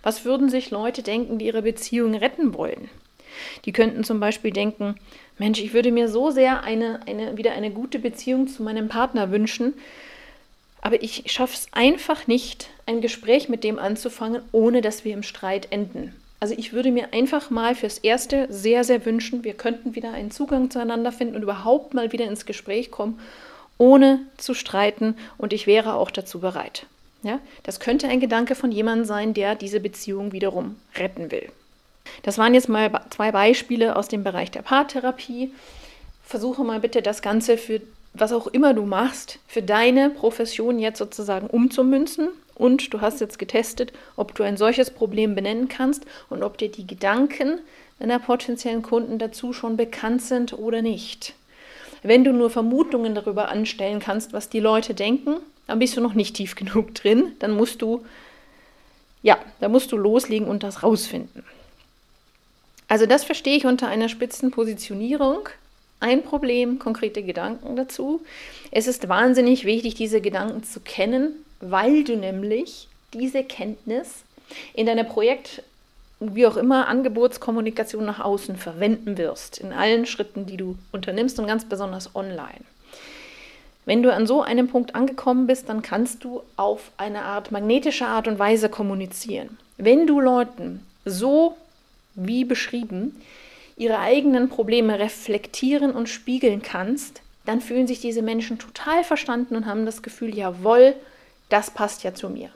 Was 0.04 0.24
würden 0.24 0.50
sich 0.50 0.70
Leute 0.70 1.02
denken, 1.02 1.40
die 1.40 1.48
ihre 1.48 1.64
Beziehung 1.64 2.16
retten 2.16 2.54
wollen? 2.54 2.90
Die 3.66 3.72
könnten 3.72 4.04
zum 4.04 4.20
Beispiel 4.20 4.52
denken, 4.52 4.96
Mensch, 5.38 5.60
ich 5.60 5.74
würde 5.74 5.92
mir 5.92 6.08
so 6.08 6.32
sehr 6.32 6.64
eine, 6.64 7.02
eine, 7.08 7.38
wieder 7.38 7.52
eine 7.52 7.72
gute 7.72 8.00
Beziehung 8.00 8.48
zu 8.48 8.64
meinem 8.64 8.88
Partner 8.88 9.32
wünschen, 9.32 9.74
aber 10.82 11.02
ich 11.04 11.24
schaffe 11.32 11.56
es 11.56 11.68
einfach 11.72 12.28
nicht, 12.28 12.70
ein 12.86 13.02
Gespräch 13.02 13.50
mit 13.50 13.64
dem 13.64 13.80
anzufangen, 13.80 14.42
ohne 14.52 14.82
dass 14.82 15.04
wir 15.04 15.14
im 15.14 15.24
Streit 15.24 15.72
enden. 15.72 16.16
Also 16.40 16.54
ich 16.56 16.72
würde 16.72 16.92
mir 16.92 17.14
einfach 17.14 17.50
mal 17.50 17.74
fürs 17.74 17.98
Erste 17.98 18.48
sehr, 18.50 18.84
sehr 18.84 19.06
wünschen, 19.06 19.44
wir 19.44 19.56
könnten 19.56 19.96
wieder 19.96 20.14
einen 20.14 20.30
Zugang 20.30 20.70
zueinander 20.70 21.12
finden 21.12 21.36
und 21.36 21.42
überhaupt 21.42 21.96
mal 21.96 22.12
wieder 22.12 22.26
ins 22.26 22.46
Gespräch 22.46 22.92
kommen 22.92 23.20
ohne 23.78 24.20
zu 24.38 24.54
streiten 24.54 25.16
und 25.38 25.54
ich 25.54 25.68
wäre 25.68 25.94
auch 25.94 26.12
dazu 26.12 26.40
bereit. 26.40 26.86
Ja, 27.24 27.40
das 27.64 27.80
könnte 27.80 28.08
ein 28.08 28.20
Gedanke 28.20 28.56
von 28.56 28.72
jemandem 28.72 29.06
sein, 29.06 29.34
der 29.34 29.56
diese 29.56 29.80
Beziehung 29.80 30.32
wiederum 30.32 30.76
retten 30.96 31.32
will. 31.32 31.50
Das 32.24 32.38
waren 32.38 32.54
jetzt 32.54 32.70
mal 32.70 32.90
zwei 33.10 33.32
Beispiele 33.32 33.96
aus 33.96 34.08
dem 34.08 34.24
Bereich 34.24 34.52
der 34.52 34.62
Paartherapie. 34.62 35.52
Versuche 36.24 36.64
mal 36.64 36.80
bitte 36.80 37.02
das 37.02 37.22
Ganze 37.22 37.58
für 37.58 37.82
was 38.14 38.32
auch 38.32 38.48
immer 38.48 38.74
du 38.74 38.84
machst, 38.84 39.40
für 39.48 39.62
deine 39.62 40.10
Profession 40.10 40.80
jetzt 40.80 40.98
sozusagen 40.98 41.48
umzumünzen. 41.48 42.30
Und 42.56 42.92
du 42.94 43.02
hast 43.02 43.22
jetzt 43.22 43.38
getestet, 43.38 43.94
ob 44.16 44.34
du 44.34 44.44
ein 44.44 44.58
solches 44.58 44.90
Problem 44.90 45.36
benennen 45.36 45.68
kannst 45.68 46.06
und 46.30 46.42
ob 46.42 46.58
dir 46.58 46.72
die 46.72 46.88
Gedanken 46.88 47.60
deiner 48.00 48.20
potenziellen 48.20 48.82
Kunden 48.82 49.20
dazu 49.20 49.54
schon 49.54 49.78
bekannt 49.78 50.24
sind 50.24 50.54
oder 50.54 50.82
nicht. 50.82 51.36
Wenn 52.04 52.24
du 52.24 52.34
nur 52.34 52.50
Vermutungen 52.50 53.16
darüber 53.16 53.50
anstellen 53.50 54.00
kannst, 54.00 54.34
was 54.34 54.50
die 54.50 54.60
Leute 54.60 54.94
denken, 54.94 55.38
dann 55.68 55.80
bist 55.80 55.98
du 55.98 56.02
noch 56.02 56.14
nicht 56.14 56.36
tief 56.36 56.56
genug 56.56 56.96
drin. 56.96 57.34
Dann 57.40 57.52
musst 57.52 57.82
du, 57.82 58.06
ja, 59.24 59.38
da 59.60 59.70
musst 59.70 59.92
du 59.92 59.98
loslegen 59.98 60.48
und 60.48 60.64
das 60.64 60.84
rausfinden. 60.84 61.44
Also 62.88 63.06
das 63.06 63.24
verstehe 63.26 63.58
ich 63.58 63.66
unter 63.66 63.88
einer 63.88 64.10
Spitzenpositionierung. 64.10 65.50
Ein 66.00 66.24
Problem, 66.24 66.80
konkrete 66.80 67.24
Gedanken 67.24 67.76
dazu. 67.76 68.22
Es 68.72 68.88
ist 68.88 69.10
wahnsinnig 69.10 69.66
wichtig, 69.66 69.96
diese 69.96 70.22
Gedanken 70.22 70.64
zu 70.64 70.80
kennen, 70.80 71.44
weil 71.60 72.04
du 72.04 72.16
nämlich 72.16 72.88
diese 73.14 73.44
Kenntnis 73.44 74.24
in 74.74 74.86
deiner 74.86 75.04
Projekt- 75.04 75.64
wie 76.20 76.48
auch 76.48 76.58
immer 76.58 76.88
Angebotskommunikation 76.88 78.06
nach 78.06 78.20
außen 78.20 78.58
verwenden 78.58 79.18
wirst, 79.18 79.60
in 79.60 79.72
allen 79.72 80.06
Schritten, 80.06 80.46
die 80.46 80.58
du 80.58 80.78
unternimmst 80.92 81.40
und 81.40 81.48
ganz 81.48 81.66
besonders 81.66 82.16
online. 82.16 82.62
Wenn 83.86 84.04
du 84.04 84.14
an 84.14 84.28
so 84.28 84.42
einem 84.42 84.68
Punkt 84.68 84.96
angekommen 84.96 85.48
bist, 85.48 85.70
dann 85.70 85.82
kannst 85.82 86.24
du 86.24 86.42
auf 86.58 86.92
eine 86.98 87.22
Art 87.22 87.52
magnetische 87.52 88.08
Art 88.08 88.28
und 88.28 88.40
Weise 88.40 88.68
kommunizieren. 88.68 89.58
Wenn 89.78 90.08
du 90.08 90.20
Leuten 90.20 90.86
so 91.06 91.56
wie 92.16 92.44
beschrieben 92.44 93.22
ihre 93.78 94.00
eigenen 94.00 94.50
Probleme 94.50 95.00
reflektieren 95.00 95.92
und 95.92 96.10
spiegeln 96.10 96.64
kannst, 96.64 97.22
dann 97.46 97.62
fühlen 97.62 97.88
sich 97.88 98.02
diese 98.02 98.24
Menschen 98.24 98.60
total 98.60 99.04
verstanden 99.04 99.56
und 99.56 99.68
haben 99.68 99.86
das 99.86 100.02
Gefühl, 100.02 100.36
jawohl, 100.36 100.96
das 101.50 101.72
passt 101.72 102.04
ja 102.04 102.14
zu 102.14 102.30
mir. 102.30 102.50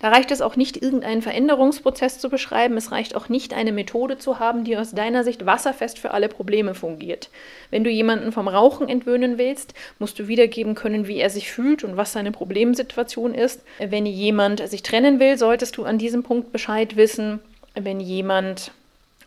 Da 0.00 0.08
reicht 0.08 0.30
es 0.30 0.40
auch 0.40 0.56
nicht, 0.56 0.82
irgendeinen 0.82 1.20
Veränderungsprozess 1.20 2.18
zu 2.18 2.30
beschreiben. 2.30 2.78
Es 2.78 2.90
reicht 2.90 3.14
auch 3.14 3.28
nicht, 3.28 3.52
eine 3.52 3.70
Methode 3.70 4.16
zu 4.16 4.38
haben, 4.38 4.64
die 4.64 4.78
aus 4.78 4.92
deiner 4.92 5.24
Sicht 5.24 5.44
wasserfest 5.44 5.98
für 5.98 6.12
alle 6.12 6.28
Probleme 6.28 6.74
fungiert. 6.74 7.28
Wenn 7.70 7.84
du 7.84 7.90
jemanden 7.90 8.32
vom 8.32 8.48
Rauchen 8.48 8.88
entwöhnen 8.88 9.36
willst, 9.36 9.74
musst 9.98 10.18
du 10.18 10.26
wiedergeben 10.26 10.74
können, 10.74 11.06
wie 11.06 11.18
er 11.18 11.28
sich 11.28 11.52
fühlt 11.52 11.84
und 11.84 11.98
was 11.98 12.12
seine 12.12 12.32
Problemsituation 12.32 13.34
ist. 13.34 13.60
Wenn 13.78 14.06
jemand 14.06 14.66
sich 14.66 14.82
trennen 14.82 15.20
will, 15.20 15.36
solltest 15.36 15.76
du 15.76 15.84
an 15.84 15.98
diesem 15.98 16.22
Punkt 16.22 16.50
Bescheid 16.50 16.96
wissen. 16.96 17.40
Wenn 17.74 18.00
jemand 18.00 18.72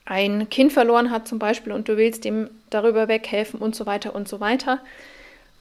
ein 0.06 0.50
Kind 0.50 0.74
verloren 0.74 1.12
hat 1.12 1.28
zum 1.28 1.38
Beispiel 1.38 1.72
und 1.72 1.88
du 1.88 1.98
willst 1.98 2.26
ihm 2.26 2.50
darüber 2.72 3.08
weghelfen 3.08 3.60
und 3.60 3.76
so 3.76 3.86
weiter 3.86 4.16
und 4.16 4.28
so 4.28 4.40
weiter. 4.40 4.80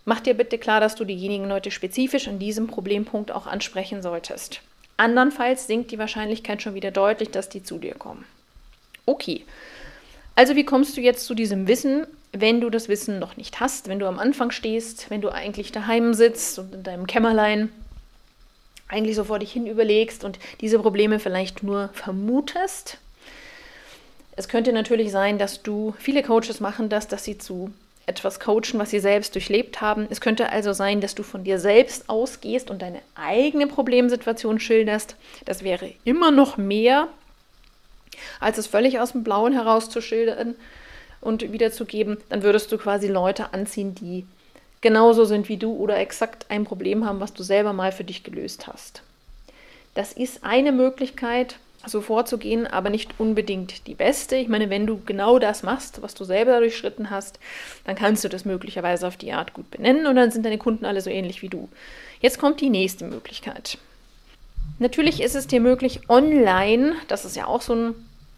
Mach 0.07 0.21
dir 0.21 0.35
bitte 0.35 0.57
klar, 0.57 0.81
dass 0.81 0.95
du 0.95 1.05
diejenigen 1.05 1.49
Leute 1.49 1.71
spezifisch 1.71 2.29
an 2.29 2.39
diesem 2.39 2.67
Problempunkt 2.67 3.31
auch 3.31 3.47
ansprechen 3.47 4.01
solltest. 4.01 4.63
Andernfalls 4.97 5.67
sinkt 5.67 5.91
die 5.91 5.99
Wahrscheinlichkeit 5.99 6.63
schon 6.63 6.75
wieder 6.75 6.91
deutlich, 6.91 7.31
dass 7.31 7.49
die 7.49 7.63
zu 7.63 7.79
dir 7.79 7.95
kommen. 7.95 8.25
Okay. 9.07 9.45
Also 10.35 10.57
wie 10.57 10.65
kommst 10.65 10.97
du 10.97 11.01
jetzt 11.01 11.27
zu 11.27 11.35
diesem 11.35 11.67
Wissen, 11.67 12.07
wenn 12.33 12.61
du 12.61 12.71
das 12.71 12.89
Wissen 12.89 13.19
noch 13.19 13.37
nicht 13.37 13.61
hast, 13.61 13.89
wenn 13.89 13.99
du 13.99 14.07
am 14.07 14.19
Anfang 14.19 14.51
stehst, 14.51 15.11
wenn 15.11 15.21
du 15.21 15.29
eigentlich 15.29 15.73
daheim 15.73 16.15
sitzt 16.15 16.59
und 16.59 16.75
in 16.75 16.83
deinem 16.83 17.07
Kämmerlein 17.07 17.71
eigentlich 18.89 19.17
so 19.17 19.25
vor 19.25 19.39
dich 19.39 19.53
hin 19.53 19.67
überlegst 19.67 20.25
und 20.25 20.39
diese 20.61 20.79
Probleme 20.79 21.19
vielleicht 21.19 21.63
nur 21.63 21.91
vermutest? 21.93 22.99
Es 24.35 24.49
könnte 24.49 24.73
natürlich 24.73 25.11
sein, 25.11 25.39
dass 25.39 25.63
du, 25.63 25.95
viele 25.99 26.23
Coaches 26.23 26.61
machen 26.61 26.89
das, 26.89 27.07
dass 27.09 27.25
sie 27.25 27.37
zu 27.37 27.71
etwas 28.07 28.41
coachen, 28.41 28.79
was 28.79 28.91
sie 28.91 28.99
selbst 28.99 29.35
durchlebt 29.35 29.81
haben. 29.81 30.07
Es 30.11 30.21
könnte 30.21 30.51
also 30.51 30.73
sein, 30.73 31.01
dass 31.01 31.15
du 31.15 31.23
von 31.23 31.45
dir 31.45 31.59
selbst 31.59 32.09
ausgehst 32.09 32.71
und 32.71 32.83
deine 32.83 33.01
eigene 33.15 33.67
Problemsituation 33.67 34.59
schilderst. 34.59 35.17
Das 35.45 35.63
wäre 35.63 35.93
immer 36.05 36.31
noch 36.31 36.57
mehr, 36.57 37.09
als 38.41 38.59
es 38.59 38.67
völlig 38.67 38.99
aus 38.99 39.13
dem 39.13 39.23
Blauen 39.23 39.53
heraus 39.53 39.89
zu 39.89 40.01
schildern 40.01 40.55
und 41.21 41.53
wiederzugeben. 41.53 42.19
Dann 42.29 42.43
würdest 42.43 42.73
du 42.73 42.79
quasi 42.79 43.07
Leute 43.07 43.53
anziehen, 43.53 43.95
die 43.95 44.27
genauso 44.81 45.25
sind 45.25 45.49
wie 45.49 45.57
du 45.57 45.73
oder 45.73 45.99
exakt 45.99 46.47
ein 46.49 46.65
Problem 46.65 47.07
haben, 47.07 47.21
was 47.21 47.33
du 47.33 47.43
selber 47.43 47.73
mal 47.73 47.93
für 47.93 48.05
dich 48.05 48.25
gelöst 48.25 48.67
hast. 48.67 49.03
Das 49.95 50.13
ist 50.13 50.43
eine 50.43 50.73
Möglichkeit, 50.73 51.57
so 51.87 52.01
vorzugehen, 52.01 52.67
aber 52.67 52.91
nicht 52.91 53.15
unbedingt 53.19 53.87
die 53.87 53.95
beste. 53.95 54.37
Ich 54.37 54.49
meine, 54.49 54.71
wenn 54.71 54.87
du 54.87 55.01
genau 55.05 55.39
das 55.39 55.63
machst, 55.63 56.03
was 56.03 56.15
du 56.15 56.25
selber 56.25 56.59
durchschritten 56.59 57.11
hast, 57.11 57.39
dann 57.85 57.97
kannst 57.97 58.25
du 58.25 58.29
das 58.29 58.45
möglicherweise 58.45 59.07
auf 59.07 59.17
die 59.17 59.33
Art 59.33 59.53
gut 59.53 59.71
benennen 59.71 60.07
und 60.07 60.17
dann 60.17 60.31
sind 60.31 60.45
deine 60.45 60.59
Kunden 60.59 60.85
alle 60.85 61.01
so 61.01 61.11
ähnlich 61.11 61.43
wie 61.43 61.49
du. 61.49 61.69
Jetzt 62.21 62.39
kommt 62.39 62.61
die 62.61 62.71
nächste 62.71 63.05
Möglichkeit. 63.07 63.79
Natürlich 64.79 65.21
ist 65.21 65.37
es 65.37 65.47
dir 65.47 65.61
möglich, 65.61 66.01
online, 66.09 66.95
das 67.09 67.25
ist 67.25 67.37
ja 67.37 67.47
auch 67.47 67.63
so 67.63 67.75
ein, 67.75 67.95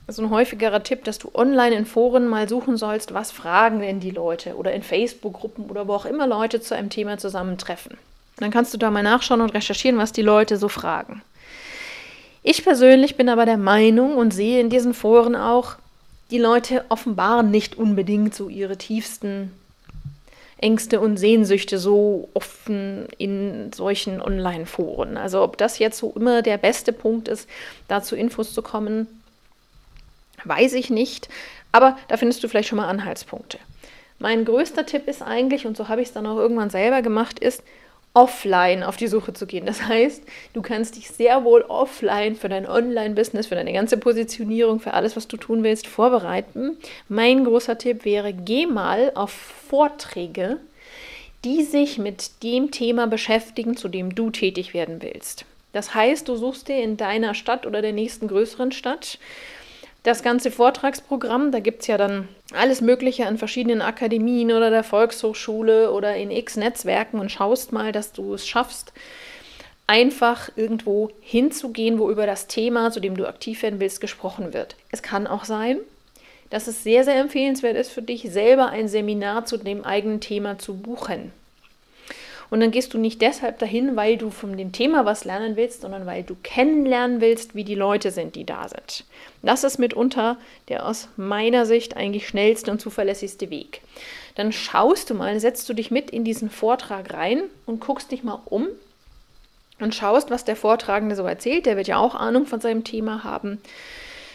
so 0.09 0.23
ein 0.23 0.31
häufigerer 0.31 0.83
Tipp, 0.83 1.05
dass 1.05 1.19
du 1.19 1.31
online 1.35 1.75
in 1.75 1.87
Foren 1.87 2.29
mal 2.29 2.49
suchen 2.49 2.77
sollst, 2.77 3.15
was 3.15 3.31
fragen 3.31 3.81
denn 3.81 4.01
die 4.01 4.11
Leute 4.11 4.57
oder 4.57 4.73
in 4.73 4.83
Facebook-Gruppen 4.83 5.71
oder 5.71 5.89
wo 5.89 5.95
auch 5.95 6.05
immer 6.05 6.27
Leute 6.27 6.61
zu 6.61 6.75
einem 6.75 6.91
Thema 6.91 7.19
zusammentreffen. 7.19 7.97
Dann 8.37 8.51
kannst 8.51 8.75
du 8.75 8.79
da 8.79 8.91
mal 8.91 9.03
nachschauen 9.03 9.41
und 9.41 9.55
recherchieren, 9.55 9.99
was 9.99 10.13
die 10.13 10.23
Leute 10.23 10.57
so 10.57 10.69
fragen. 10.69 11.23
Ich 12.47 12.63
persönlich 12.63 13.17
bin 13.17 13.31
aber 13.31 13.47
der 13.47 13.57
Meinung 13.57 14.19
und 14.19 14.35
sehe 14.35 14.61
in 14.61 14.69
diesen 14.69 14.93
Foren 14.93 15.35
auch, 15.35 15.77
die 16.31 16.39
Leute 16.39 16.85
offenbaren 16.91 17.51
nicht 17.51 17.77
unbedingt 17.79 18.35
so 18.35 18.51
ihre 18.51 18.77
tiefsten 18.77 19.51
Ängste 20.59 21.01
und 21.01 21.17
Sehnsüchte 21.17 21.79
so 21.79 22.29
offen 22.35 23.09
in 23.17 23.73
solchen 23.73 24.21
Online-Foren. 24.21 25.17
Also 25.17 25.43
ob 25.43 25.57
das 25.57 25.79
jetzt 25.79 25.97
so 25.97 26.13
immer 26.15 26.43
der 26.43 26.59
beste 26.59 26.93
Punkt 26.93 27.29
ist, 27.29 27.49
da 27.89 28.03
zu 28.03 28.15
Infos 28.15 28.53
zu 28.53 28.61
kommen, 28.61 29.07
weiß 30.45 30.75
ich 30.75 30.91
nicht. 30.91 31.31
Aber 31.73 31.97
da 32.09 32.19
findest 32.19 32.45
du 32.45 32.49
vielleicht 32.49 32.69
schon 32.69 32.77
mal 32.77 32.89
Anhaltspunkte. 32.89 33.59
Mein 34.19 34.45
größter 34.45 34.85
Tipp 34.85 35.09
ist 35.09 35.23
eigentlich, 35.23 35.67
und 35.67 35.79
so 35.79 35.89
habe 35.89 36.03
ich 36.03 36.09
es 36.09 36.15
dann 36.15 36.27
auch 36.27 36.37
irgendwann 36.37 36.69
selber 36.69 37.01
gemacht, 37.01 37.39
ist, 37.39 37.63
offline 38.15 38.85
auf 38.85 38.97
die 38.97 39.09
Suche 39.09 39.33
zu 39.33 39.45
gehen. 39.47 39.67
Das 39.67 39.83
heißt, 39.83 40.23
du 40.53 40.63
kannst 40.63 40.97
dich 40.97 41.11
sehr 41.11 41.45
wohl 41.45 41.63
offline 41.63 42.37
für 42.37 42.49
dein 42.49 42.67
Online-Business, 42.67 43.49
für 43.49 43.57
deine 43.57 43.73
ganze 43.73 43.97
Positionierung, 43.97 44.81
für 44.81 44.95
alles, 44.95 45.17
was 45.17 45.29
du 45.29 45.37
tun 45.37 45.65
willst, 45.65 45.89
vorbereiten. 45.89 46.79
Mein 47.09 47.45
großer 47.45 47.77
Tipp 47.77 48.05
wäre, 48.05 48.33
geh 48.33 48.67
mal 48.67 49.13
auf 49.15 49.33
Vorträge, 49.33 50.59
die 51.45 51.65
sich 51.65 51.99
mit 51.99 52.43
dem 52.43 52.71
Thema 52.71 53.07
beschäftigen, 53.07 53.77
zu 53.77 53.89
dem 53.89 54.15
du 54.15 54.31
tätig 54.31 54.73
werden 54.73 55.03
willst. 55.03 55.45
Das 55.73 55.93
heißt, 55.93 56.29
du 56.29 56.37
suchst 56.37 56.69
dir 56.69 56.81
in 56.81 56.97
deiner 56.97 57.35
Stadt 57.35 57.67
oder 57.67 57.83
der 57.83 57.93
nächsten 57.93 58.29
größeren 58.29 58.71
Stadt 58.71 59.19
das 60.05 60.23
ganze 60.23 60.53
Vortragsprogramm. 60.53 61.51
Da 61.51 61.59
gibt 61.59 61.83
es 61.83 61.89
ja 61.89 61.99
dann 61.99 62.29
alles 62.53 62.81
Mögliche 62.81 63.27
an 63.27 63.37
verschiedenen 63.37 63.83
Akademien 63.83 64.53
oder 64.53 64.71
der 64.71 64.85
Volkshochschule 64.85 65.91
oder 65.91 66.15
in 66.15 66.31
x 66.31 66.57
Netzwerken 66.57 67.19
und 67.19 67.33
schaust 67.33 67.73
mal, 67.73 67.91
dass 67.91 68.13
du 68.13 68.35
es 68.35 68.47
schaffst, 68.47 68.93
einfach 69.87 70.51
irgendwo 70.57 71.11
hinzugehen, 71.21 71.99
wo 71.99 72.11
über 72.11 72.27
das 72.27 72.47
Thema, 72.47 72.91
zu 72.93 73.01
dem 73.01 73.17
du 73.17 73.27
aktiv 73.27 73.63
werden 73.63 73.81
willst, 73.81 74.01
gesprochen 74.01 74.55
wird. 74.55 74.77
Es 74.91 75.03
kann 75.03 75.27
auch 75.27 75.45
sein, 75.45 75.79
dass 76.51 76.69
es 76.69 76.85
sehr, 76.85 77.05
sehr 77.05 77.17
empfehlenswert 77.17 77.77
ist 77.77 77.91
für 77.91 78.03
dich, 78.03 78.31
selber 78.31 78.69
ein 78.69 78.89
Seminar 78.89 79.45
zu 79.47 79.57
dem 79.57 79.85
eigenen 79.85 80.21
Thema 80.21 80.59
zu 80.59 80.77
buchen. 80.77 81.33
Und 82.55 82.61
dann 82.61 82.71
gehst 82.71 82.95
du 82.95 82.99
nicht 82.99 83.21
deshalb 83.21 83.59
dahin, 83.59 83.97
weil 83.97 84.17
du 84.17 84.31
von 84.31 84.57
dem 84.57 84.71
Thema 84.71 85.05
was 85.05 85.25
lernen 85.25 85.57
willst, 85.57 85.81
sondern 85.81 86.07
weil 86.07 86.23
du 86.23 86.37
kennenlernen 86.41 87.21
willst, 87.21 87.57
wie 87.57 87.65
die 87.65 87.75
Leute 87.75 88.13
sind, 88.13 88.37
die 88.37 88.47
da 88.47 88.69
sind. 88.69 89.03
Das 89.43 89.65
ist 89.65 89.79
mitunter 89.79 90.37
der 90.69 90.87
aus 90.87 91.09
meiner 91.17 91.67
Sicht 91.67 91.97
eigentlich 91.97 92.29
schnellste 92.29 92.71
und 92.71 92.81
zuverlässigste 92.81 93.51
Weg. 93.51 93.81
Dann 94.37 94.53
schaust 94.53 95.11
du 95.11 95.15
mal, 95.15 95.41
setzt 95.41 95.69
du 95.69 95.75
dich 95.75 95.91
mit 95.91 96.13
in 96.13 96.23
diesen 96.23 96.49
Vortrag 96.49 97.13
rein 97.13 97.43
und 97.67 97.81
guckst 97.81 98.13
dich 98.13 98.23
mal 98.23 98.39
um 98.45 98.69
und 99.81 99.93
schaust, 99.93 100.31
was 100.31 100.45
der 100.45 100.55
Vortragende 100.55 101.17
so 101.17 101.25
erzählt. 101.25 101.67
Der 101.67 101.77
wird 101.77 101.89
ja 101.89 101.99
auch 101.99 102.15
Ahnung 102.15 102.47
von 102.47 102.61
seinem 102.61 102.85
Thema 102.85 103.25
haben. 103.25 103.61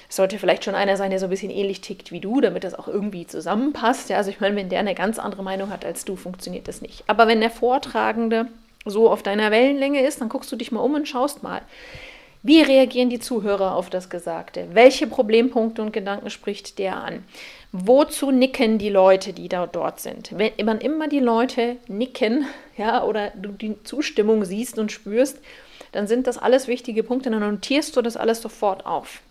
Sollte 0.10 0.40
vielleicht 0.40 0.64
schon 0.66 0.76
einer 0.76 0.98
sein, 0.98 1.12
der 1.12 1.20
so 1.20 1.28
ein 1.28 1.30
bisschen 1.30 1.52
ähnlich 1.52 1.82
tickt 1.82 2.12
wie 2.12 2.20
du, 2.20 2.42
damit 2.42 2.64
das 2.64 2.74
auch 2.74 2.88
irgendwie 2.88 3.28
zusammenpasst. 3.28 4.10
Ja, 4.10 4.18
also 4.18 4.32
ich 4.32 4.40
meine, 4.40 4.56
wenn 4.56 4.70
der 4.70 4.80
eine 4.80 4.96
ganz 4.96 5.20
andere 5.20 5.44
Meinung 5.44 5.70
hat 5.70 5.86
als 5.86 6.04
du, 6.04 6.16
funktioniert 6.16 6.68
das 6.68 6.82
nicht. 6.82 7.04
Aber 7.08 7.28
wenn 7.28 7.42
der 7.42 7.52
Vortragende 7.52 8.48
so 8.86 9.10
auf 9.10 9.22
deiner 9.22 9.52
Wellenlänge 9.52 10.06
ist, 10.06 10.20
dann 10.20 10.30
guckst 10.30 10.52
du 10.52 10.56
dich 10.56 10.72
mal 10.72 10.82
um 10.82 10.96
und 10.96 11.08
schaust 11.08 11.44
mal. 11.44 11.62
Wie 12.42 12.62
reagieren 12.62 13.10
die 13.10 13.20
Zuhörer 13.20 13.76
auf 13.76 13.90
das 13.90 14.10
Gesagte? 14.10 14.70
Welche 14.72 15.08
Problempunkte 15.08 15.82
und 15.82 15.92
Gedanken 15.92 16.30
spricht 16.30 16.80
der 16.80 16.96
an? 16.96 17.24
Wozu 17.74 18.32
nicken 18.32 18.78
die 18.78 18.90
Leute, 18.90 19.34
die 19.34 19.50
da 19.50 19.68
dort 19.68 20.00
sind? 20.00 20.32
Wenn 20.36 20.54
man 20.66 20.80
immer 20.80 21.08
die 21.10 21.20
Leute 21.20 21.76
nicken, 21.88 22.46
ja, 22.78 23.04
oder 23.04 23.32
du 23.36 23.50
die 23.50 23.76
Zustimmung 23.84 24.46
siehst 24.46 24.80
und 24.80 24.92
spürst, 24.92 25.38
dann 25.92 26.08
sind 26.08 26.28
das 26.28 26.38
alles 26.38 26.68
wichtige 26.68 27.04
Punkte, 27.04 27.30
dann 27.30 27.42
notierst 27.42 27.96
du 27.96 28.02
das 28.02 28.16
alles 28.16 28.42
sofort 28.42 28.86
auf. 28.86 29.22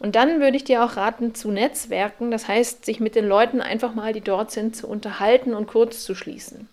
Und 0.00 0.16
dann 0.16 0.40
würde 0.40 0.56
ich 0.56 0.64
dir 0.64 0.82
auch 0.82 0.96
raten, 0.96 1.34
zu 1.34 1.50
Netzwerken, 1.50 2.30
das 2.30 2.48
heißt, 2.48 2.86
sich 2.86 3.00
mit 3.00 3.14
den 3.14 3.28
Leuten 3.28 3.60
einfach 3.60 3.94
mal, 3.94 4.14
die 4.14 4.22
dort 4.22 4.50
sind, 4.50 4.74
zu 4.74 4.88
unterhalten 4.88 5.54
und 5.54 5.66
kurz 5.66 6.04
zu 6.04 6.14
schließen. 6.14 6.68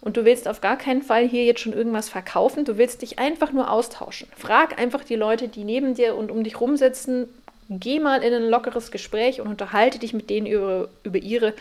Und 0.00 0.16
du 0.16 0.24
willst 0.24 0.46
auf 0.46 0.60
gar 0.60 0.78
keinen 0.78 1.02
Fall 1.02 1.28
hier 1.28 1.44
jetzt 1.44 1.60
schon 1.60 1.72
irgendwas 1.72 2.08
verkaufen, 2.08 2.64
du 2.64 2.78
willst 2.78 3.02
dich 3.02 3.18
einfach 3.18 3.52
nur 3.52 3.68
austauschen. 3.68 4.28
Frag 4.36 4.80
einfach 4.80 5.02
die 5.02 5.16
Leute, 5.16 5.48
die 5.48 5.64
neben 5.64 5.94
dir 5.94 6.14
und 6.14 6.30
um 6.30 6.44
dich 6.44 6.60
rumsitzen, 6.60 7.28
geh 7.68 7.98
mal 7.98 8.22
in 8.22 8.32
ein 8.32 8.48
lockeres 8.48 8.92
Gespräch 8.92 9.40
und 9.40 9.48
unterhalte 9.48 9.98
dich 9.98 10.12
mit 10.12 10.30
denen 10.30 10.46
über, 10.46 10.88
über 11.02 11.18
ihre 11.18 11.54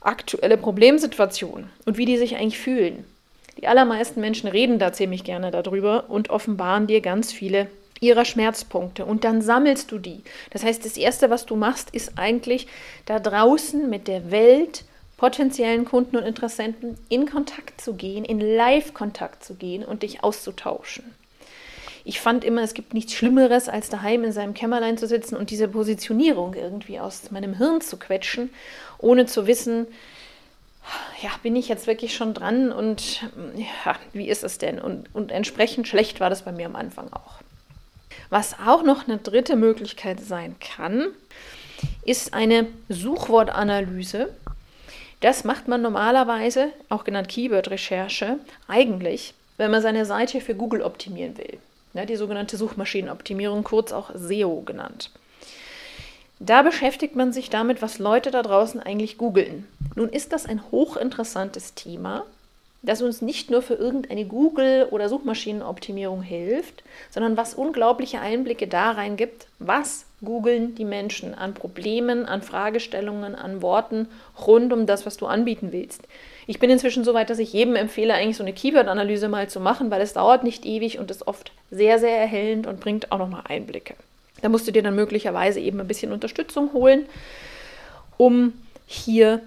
aktuelle 0.00 0.56
Problemsituation 0.56 1.68
und 1.84 1.98
wie 1.98 2.06
die 2.06 2.16
sich 2.16 2.36
eigentlich 2.36 2.58
fühlen. 2.58 3.04
Die 3.58 3.68
allermeisten 3.68 4.22
Menschen 4.22 4.48
reden 4.48 4.78
da 4.78 4.94
ziemlich 4.94 5.22
gerne 5.22 5.50
darüber 5.50 6.08
und 6.08 6.30
offenbaren 6.30 6.86
dir 6.86 7.02
ganz 7.02 7.30
viele 7.30 7.66
ihrer 8.00 8.24
Schmerzpunkte 8.24 9.04
und 9.04 9.24
dann 9.24 9.42
sammelst 9.42 9.92
du 9.92 9.98
die. 9.98 10.22
Das 10.50 10.64
heißt, 10.64 10.84
das 10.84 10.96
Erste, 10.96 11.30
was 11.30 11.46
du 11.46 11.56
machst, 11.56 11.90
ist 11.90 12.12
eigentlich 12.16 12.66
da 13.06 13.20
draußen 13.20 13.88
mit 13.88 14.08
der 14.08 14.30
Welt, 14.30 14.84
potenziellen 15.16 15.84
Kunden 15.84 16.16
und 16.16 16.24
Interessenten 16.24 16.96
in 17.10 17.30
Kontakt 17.30 17.80
zu 17.80 17.92
gehen, 17.92 18.24
in 18.24 18.40
Live-Kontakt 18.40 19.44
zu 19.44 19.54
gehen 19.54 19.84
und 19.84 20.02
dich 20.02 20.24
auszutauschen. 20.24 21.04
Ich 22.04 22.20
fand 22.20 22.44
immer, 22.44 22.62
es 22.62 22.72
gibt 22.72 22.94
nichts 22.94 23.12
Schlimmeres, 23.12 23.68
als 23.68 23.90
daheim 23.90 24.24
in 24.24 24.32
seinem 24.32 24.54
Kämmerlein 24.54 24.96
zu 24.96 25.06
sitzen 25.06 25.36
und 25.36 25.50
diese 25.50 25.68
Positionierung 25.68 26.54
irgendwie 26.54 26.98
aus 26.98 27.30
meinem 27.30 27.54
Hirn 27.58 27.82
zu 27.82 27.98
quetschen, 27.98 28.48
ohne 28.98 29.26
zu 29.26 29.46
wissen, 29.46 29.86
ja, 31.22 31.30
bin 31.42 31.56
ich 31.56 31.68
jetzt 31.68 31.86
wirklich 31.86 32.14
schon 32.14 32.32
dran 32.32 32.72
und 32.72 33.22
ja, 33.84 33.96
wie 34.14 34.28
ist 34.28 34.42
es 34.42 34.56
denn? 34.56 34.80
Und, 34.80 35.14
und 35.14 35.30
entsprechend 35.30 35.86
schlecht 35.86 36.20
war 36.20 36.30
das 36.30 36.42
bei 36.42 36.52
mir 36.52 36.64
am 36.64 36.76
Anfang 36.76 37.12
auch. 37.12 37.40
Was 38.28 38.56
auch 38.64 38.82
noch 38.82 39.06
eine 39.06 39.18
dritte 39.18 39.56
Möglichkeit 39.56 40.20
sein 40.20 40.56
kann, 40.60 41.08
ist 42.04 42.34
eine 42.34 42.66
Suchwortanalyse. 42.88 44.28
Das 45.20 45.44
macht 45.44 45.68
man 45.68 45.82
normalerweise, 45.82 46.72
auch 46.88 47.04
genannt 47.04 47.28
Keyword-Recherche, 47.28 48.38
eigentlich, 48.68 49.34
wenn 49.58 49.70
man 49.70 49.82
seine 49.82 50.06
Seite 50.06 50.40
für 50.40 50.54
Google 50.54 50.82
optimieren 50.82 51.36
will. 51.36 51.58
ja, 51.92 52.06
die 52.06 52.16
sogenannte 52.16 52.56
Suchmaschinenoptimierung, 52.56 53.64
kurz 53.64 53.92
auch 53.92 54.10
SEO 54.14 54.62
genannt. 54.62 55.10
Da 56.38 56.62
beschäftigt 56.62 57.16
man 57.16 57.34
sich 57.34 57.50
damit, 57.50 57.82
was 57.82 57.98
Leute 57.98 58.30
da 58.30 58.42
draußen 58.42 58.80
eigentlich 58.80 59.18
googeln. 59.18 59.66
Nun 59.94 60.08
ist 60.08 60.32
das 60.32 60.46
ein 60.46 60.62
hochinteressantes 60.70 61.74
Thema, 61.74 62.24
das 62.82 63.02
uns 63.02 63.20
nicht 63.20 63.50
nur 63.50 63.60
für 63.60 63.74
irgendeine 63.74 64.24
Google- 64.24 64.88
oder 64.90 65.08
Suchmaschinenoptimierung 65.08 66.22
hilft, 66.22 66.82
sondern 67.10 67.36
was 67.36 67.54
unglaubliche 67.54 68.20
Einblicke 68.20 68.66
da 68.66 68.92
rein 68.92 69.16
gibt, 69.16 69.46
was 69.58 70.06
googeln 70.22 70.74
die 70.74 70.84
Menschen 70.84 71.34
an 71.34 71.54
Problemen, 71.54 72.24
an 72.26 72.42
Fragestellungen, 72.42 73.34
an 73.34 73.62
Worten 73.62 74.08
rund 74.46 74.72
um 74.72 74.86
das, 74.86 75.04
was 75.04 75.16
du 75.18 75.26
anbieten 75.26 75.72
willst. 75.72 76.02
Ich 76.46 76.58
bin 76.58 76.70
inzwischen 76.70 77.04
so 77.04 77.14
weit, 77.14 77.30
dass 77.30 77.38
ich 77.38 77.52
jedem 77.52 77.76
empfehle, 77.76 78.14
eigentlich 78.14 78.36
so 78.36 78.42
eine 78.42 78.52
Keyword-Analyse 78.52 79.28
mal 79.28 79.48
zu 79.48 79.60
machen, 79.60 79.90
weil 79.90 80.00
es 80.00 80.14
dauert 80.14 80.42
nicht 80.42 80.64
ewig 80.64 80.98
und 80.98 81.10
ist 81.10 81.26
oft 81.26 81.52
sehr, 81.70 81.98
sehr 81.98 82.16
erhellend 82.16 82.66
und 82.66 82.80
bringt 82.80 83.12
auch 83.12 83.18
nochmal 83.18 83.44
Einblicke. 83.46 83.94
Da 84.42 84.48
musst 84.48 84.66
du 84.66 84.72
dir 84.72 84.82
dann 84.82 84.94
möglicherweise 84.94 85.60
eben 85.60 85.80
ein 85.80 85.88
bisschen 85.88 86.12
Unterstützung 86.12 86.72
holen, 86.72 87.06
um 88.16 88.54
hier 88.86 89.42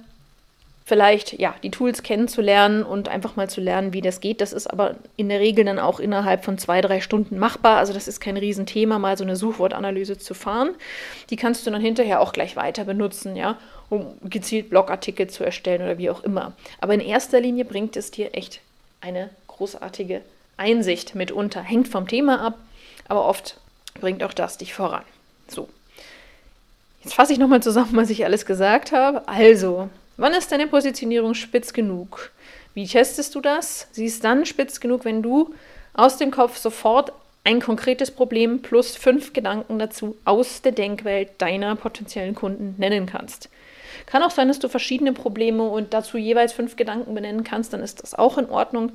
vielleicht 0.86 1.40
ja, 1.40 1.56
die 1.64 1.72
Tools 1.72 2.04
kennenzulernen 2.04 2.84
und 2.84 3.08
einfach 3.08 3.36
mal 3.36 3.50
zu 3.50 3.62
lernen, 3.62 3.94
wie 3.94 4.02
das 4.02 4.20
geht. 4.20 4.42
Das 4.42 4.52
ist 4.52 4.68
aber 4.68 4.96
in 5.16 5.30
der 5.30 5.40
Regel 5.40 5.64
dann 5.64 5.80
auch 5.80 6.00
innerhalb 6.00 6.44
von 6.44 6.58
zwei, 6.58 6.82
drei 6.82 7.00
Stunden 7.00 7.40
machbar. 7.40 7.78
Also 7.78 7.94
das 7.94 8.08
ist 8.08 8.20
kein 8.20 8.36
Riesenthema, 8.36 9.00
mal 9.00 9.18
so 9.18 9.24
eine 9.24 9.36
Suchwortanalyse 9.36 10.18
zu 10.18 10.34
fahren. 10.34 10.72
Die 11.30 11.38
kannst 11.38 11.66
du 11.66 11.72
dann 11.72 11.82
hinterher 11.82 12.20
auch 12.20 12.34
gleich 12.34 12.56
weiter 12.56 12.84
benutzen, 12.84 13.36
ja, 13.36 13.58
um 13.90 14.18
gezielt 14.24 14.70
Blogartikel 14.70 15.28
zu 15.28 15.46
erstellen 15.46 15.84
oder 15.84 15.98
wie 15.98 16.10
auch 16.10 16.24
immer. 16.24 16.52
Aber 16.82 16.94
in 16.94 17.02
erster 17.02 17.40
Linie 17.40 17.64
bringt 17.64 17.96
es 17.96 18.12
dir 18.12 18.36
echt 18.36 18.60
eine 19.00 19.30
großartige 19.48 20.22
Einsicht 20.58 21.16
mitunter. 21.16 21.62
Hängt 21.62 21.88
vom 21.88 22.08
Thema 22.08 22.46
ab, 22.46 22.58
aber 23.08 23.26
oft 23.26 23.58
bringt 24.02 24.24
auch 24.24 24.34
das 24.34 24.58
dich 24.58 24.74
voran. 24.74 25.04
So. 25.48 25.70
Jetzt 27.04 27.16
fasse 27.16 27.34
ich 27.34 27.40
nochmal 27.40 27.62
zusammen, 27.62 27.96
was 27.96 28.10
ich 28.10 28.26
alles 28.26 28.46
gesagt 28.46 28.92
habe. 28.92 29.28
Also, 29.28 29.90
wann 30.18 30.34
ist 30.34 30.52
deine 30.52 30.68
Positionierung 30.68 31.34
spitz 31.34 31.74
genug? 31.74 32.32
Wie 32.74 32.88
testest 32.88 33.36
du 33.36 33.42
das? 33.42 33.88
Sie 33.92 34.06
ist 34.06 34.24
dann 34.24 34.46
spitz 34.46 34.80
genug, 34.80 35.06
wenn 35.06 35.22
du 35.22 35.54
aus 35.94 36.18
dem 36.18 36.32
Kopf 36.32 36.58
sofort 36.58 37.14
ein 37.44 37.62
konkretes 37.62 38.12
Problem 38.12 38.62
plus 38.62 38.96
fünf 38.96 39.34
Gedanken 39.34 39.78
dazu 39.78 40.16
aus 40.26 40.62
der 40.62 40.72
Denkwelt 40.72 41.30
deiner 41.40 41.76
potenziellen 41.76 42.36
Kunden 42.36 42.76
nennen 42.78 43.06
kannst. 43.06 43.50
Kann 44.06 44.24
auch 44.24 44.32
sein, 44.32 44.48
dass 44.48 44.60
du 44.60 44.70
verschiedene 44.70 45.14
Probleme 45.14 45.64
und 45.64 45.94
dazu 45.94 46.18
jeweils 46.18 46.54
fünf 46.54 46.76
Gedanken 46.76 47.14
benennen 47.14 47.44
kannst, 47.44 47.74
dann 47.74 47.82
ist 47.82 48.02
das 48.02 48.16
auch 48.16 48.38
in 48.38 48.50
Ordnung. 48.50 48.92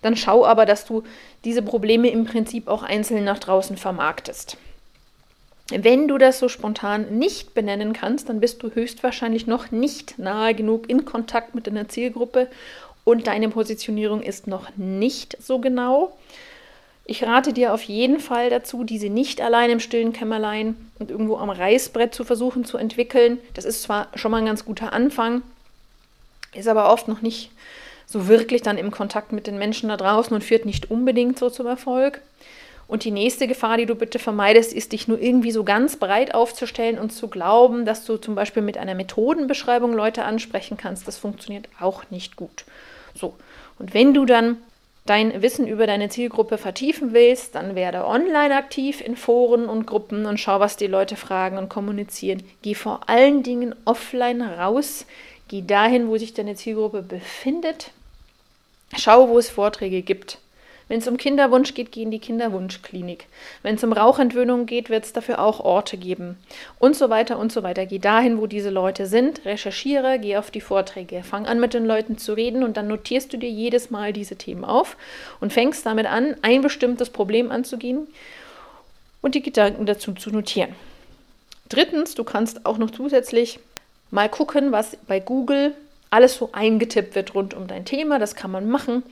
Dann 0.00 0.16
schau 0.16 0.44
aber, 0.44 0.66
dass 0.66 0.84
du 0.84 1.04
diese 1.44 1.62
Probleme 1.62 2.08
im 2.08 2.24
Prinzip 2.24 2.66
auch 2.66 2.82
einzeln 2.82 3.24
nach 3.24 3.38
draußen 3.38 3.76
vermarktest. 3.76 4.56
Wenn 5.78 6.08
du 6.08 6.18
das 6.18 6.38
so 6.38 6.48
spontan 6.48 7.18
nicht 7.18 7.54
benennen 7.54 7.92
kannst, 7.92 8.28
dann 8.28 8.40
bist 8.40 8.62
du 8.62 8.70
höchstwahrscheinlich 8.70 9.46
noch 9.46 9.70
nicht 9.70 10.18
nahe 10.18 10.54
genug 10.54 10.88
in 10.90 11.04
Kontakt 11.04 11.54
mit 11.54 11.66
deiner 11.66 11.88
Zielgruppe 11.88 12.48
und 13.04 13.26
deine 13.26 13.48
Positionierung 13.48 14.22
ist 14.22 14.46
noch 14.46 14.68
nicht 14.76 15.36
so 15.40 15.58
genau. 15.58 16.12
Ich 17.04 17.24
rate 17.24 17.52
dir 17.52 17.74
auf 17.74 17.82
jeden 17.82 18.20
Fall 18.20 18.48
dazu, 18.50 18.84
diese 18.84 19.08
nicht 19.08 19.40
allein 19.40 19.70
im 19.70 19.80
stillen 19.80 20.12
Kämmerlein 20.12 20.76
und 20.98 21.10
irgendwo 21.10 21.36
am 21.36 21.50
Reißbrett 21.50 22.14
zu 22.14 22.24
versuchen 22.24 22.64
zu 22.64 22.76
entwickeln. 22.76 23.38
Das 23.54 23.64
ist 23.64 23.82
zwar 23.82 24.08
schon 24.14 24.30
mal 24.30 24.38
ein 24.38 24.46
ganz 24.46 24.64
guter 24.64 24.92
Anfang, 24.92 25.42
ist 26.54 26.68
aber 26.68 26.92
oft 26.92 27.08
noch 27.08 27.22
nicht 27.22 27.50
so 28.06 28.28
wirklich 28.28 28.62
dann 28.62 28.78
im 28.78 28.90
Kontakt 28.90 29.32
mit 29.32 29.46
den 29.46 29.58
Menschen 29.58 29.88
da 29.88 29.96
draußen 29.96 30.34
und 30.34 30.44
führt 30.44 30.64
nicht 30.64 30.90
unbedingt 30.90 31.38
so 31.38 31.50
zum 31.50 31.66
Erfolg. 31.66 32.20
Und 32.92 33.04
die 33.04 33.10
nächste 33.10 33.46
Gefahr, 33.46 33.78
die 33.78 33.86
du 33.86 33.94
bitte 33.94 34.18
vermeidest, 34.18 34.74
ist, 34.74 34.92
dich 34.92 35.08
nur 35.08 35.18
irgendwie 35.18 35.50
so 35.50 35.64
ganz 35.64 35.96
breit 35.96 36.34
aufzustellen 36.34 36.98
und 36.98 37.10
zu 37.10 37.28
glauben, 37.28 37.86
dass 37.86 38.04
du 38.04 38.18
zum 38.18 38.34
Beispiel 38.34 38.62
mit 38.62 38.76
einer 38.76 38.94
Methodenbeschreibung 38.94 39.94
Leute 39.94 40.24
ansprechen 40.24 40.76
kannst. 40.76 41.08
Das 41.08 41.16
funktioniert 41.16 41.70
auch 41.80 42.02
nicht 42.10 42.36
gut. 42.36 42.66
So, 43.14 43.32
und 43.78 43.94
wenn 43.94 44.12
du 44.12 44.26
dann 44.26 44.58
dein 45.06 45.40
Wissen 45.40 45.66
über 45.66 45.86
deine 45.86 46.10
Zielgruppe 46.10 46.58
vertiefen 46.58 47.14
willst, 47.14 47.54
dann 47.54 47.74
werde 47.74 48.06
online 48.06 48.54
aktiv 48.54 49.00
in 49.00 49.16
Foren 49.16 49.70
und 49.70 49.86
Gruppen 49.86 50.26
und 50.26 50.38
schau, 50.38 50.60
was 50.60 50.76
die 50.76 50.86
Leute 50.86 51.16
fragen 51.16 51.56
und 51.56 51.70
kommunizieren. 51.70 52.42
Geh 52.60 52.74
vor 52.74 53.08
allen 53.08 53.42
Dingen 53.42 53.74
offline 53.86 54.42
raus. 54.42 55.06
Geh 55.48 55.62
dahin, 55.66 56.08
wo 56.08 56.18
sich 56.18 56.34
deine 56.34 56.56
Zielgruppe 56.56 57.00
befindet. 57.00 57.90
Schau, 58.98 59.30
wo 59.30 59.38
es 59.38 59.48
Vorträge 59.48 60.02
gibt. 60.02 60.41
Wenn 60.92 60.98
es 60.98 61.08
um 61.08 61.16
Kinderwunsch 61.16 61.72
geht, 61.72 61.90
geh 61.90 62.02
in 62.02 62.10
die 62.10 62.18
Kinderwunschklinik. 62.18 63.24
Wenn 63.62 63.76
es 63.76 63.82
um 63.82 63.94
Rauchentwöhnung 63.94 64.66
geht, 64.66 64.90
wird 64.90 65.06
es 65.06 65.14
dafür 65.14 65.38
auch 65.38 65.58
Orte 65.60 65.96
geben. 65.96 66.36
Und 66.78 66.96
so 66.96 67.08
weiter 67.08 67.38
und 67.38 67.50
so 67.50 67.62
weiter. 67.62 67.86
Geh 67.86 67.98
dahin, 67.98 68.36
wo 68.36 68.46
diese 68.46 68.68
Leute 68.68 69.06
sind, 69.06 69.46
recherchiere, 69.46 70.18
geh 70.18 70.36
auf 70.36 70.50
die 70.50 70.60
Vorträge, 70.60 71.22
fang 71.22 71.46
an 71.46 71.60
mit 71.60 71.72
den 71.72 71.86
Leuten 71.86 72.18
zu 72.18 72.34
reden 72.34 72.62
und 72.62 72.76
dann 72.76 72.88
notierst 72.88 73.32
du 73.32 73.38
dir 73.38 73.48
jedes 73.48 73.88
Mal 73.88 74.12
diese 74.12 74.36
Themen 74.36 74.66
auf 74.66 74.98
und 75.40 75.50
fängst 75.50 75.86
damit 75.86 76.04
an, 76.04 76.36
ein 76.42 76.60
bestimmtes 76.60 77.08
Problem 77.08 77.50
anzugehen 77.50 78.06
und 79.22 79.34
die 79.34 79.42
Gedanken 79.42 79.86
dazu 79.86 80.12
zu 80.12 80.28
notieren. 80.28 80.74
Drittens, 81.70 82.14
du 82.14 82.22
kannst 82.22 82.66
auch 82.66 82.76
noch 82.76 82.90
zusätzlich 82.90 83.60
mal 84.10 84.28
gucken, 84.28 84.72
was 84.72 84.98
bei 85.08 85.20
Google 85.20 85.74
alles 86.10 86.36
so 86.36 86.50
eingetippt 86.52 87.14
wird 87.14 87.34
rund 87.34 87.54
um 87.54 87.66
dein 87.66 87.86
Thema. 87.86 88.18
Das 88.18 88.34
kann 88.34 88.50
man 88.50 88.68
machen. 88.68 89.02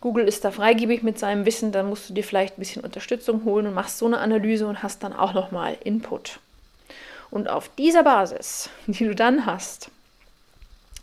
Google 0.00 0.26
ist 0.26 0.44
da 0.44 0.50
freigebig 0.50 1.02
mit 1.02 1.18
seinem 1.18 1.44
Wissen, 1.44 1.72
dann 1.72 1.88
musst 1.88 2.08
du 2.08 2.14
dir 2.14 2.24
vielleicht 2.24 2.56
ein 2.56 2.60
bisschen 2.60 2.82
Unterstützung 2.82 3.44
holen 3.44 3.66
und 3.66 3.74
machst 3.74 3.98
so 3.98 4.06
eine 4.06 4.18
Analyse 4.18 4.66
und 4.66 4.82
hast 4.82 5.02
dann 5.02 5.12
auch 5.12 5.34
nochmal 5.34 5.76
Input. 5.84 6.40
Und 7.30 7.48
auf 7.48 7.70
dieser 7.76 8.02
Basis, 8.02 8.70
die 8.86 9.04
du 9.04 9.14
dann 9.14 9.46
hast, 9.46 9.90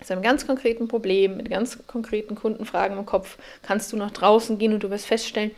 zu 0.03 0.13
einem 0.13 0.21
ganz 0.21 0.45
konkreten 0.45 0.87
Problem, 0.87 1.37
mit 1.37 1.49
ganz 1.49 1.79
konkreten 1.87 2.35
Kundenfragen 2.35 2.97
im 2.97 3.05
Kopf, 3.05 3.37
kannst 3.63 3.91
du 3.91 3.97
nach 3.97 4.11
draußen 4.11 4.57
gehen 4.57 4.73
und 4.73 4.83
du 4.83 4.89
wirst 4.89 5.07
feststellen, 5.07 5.51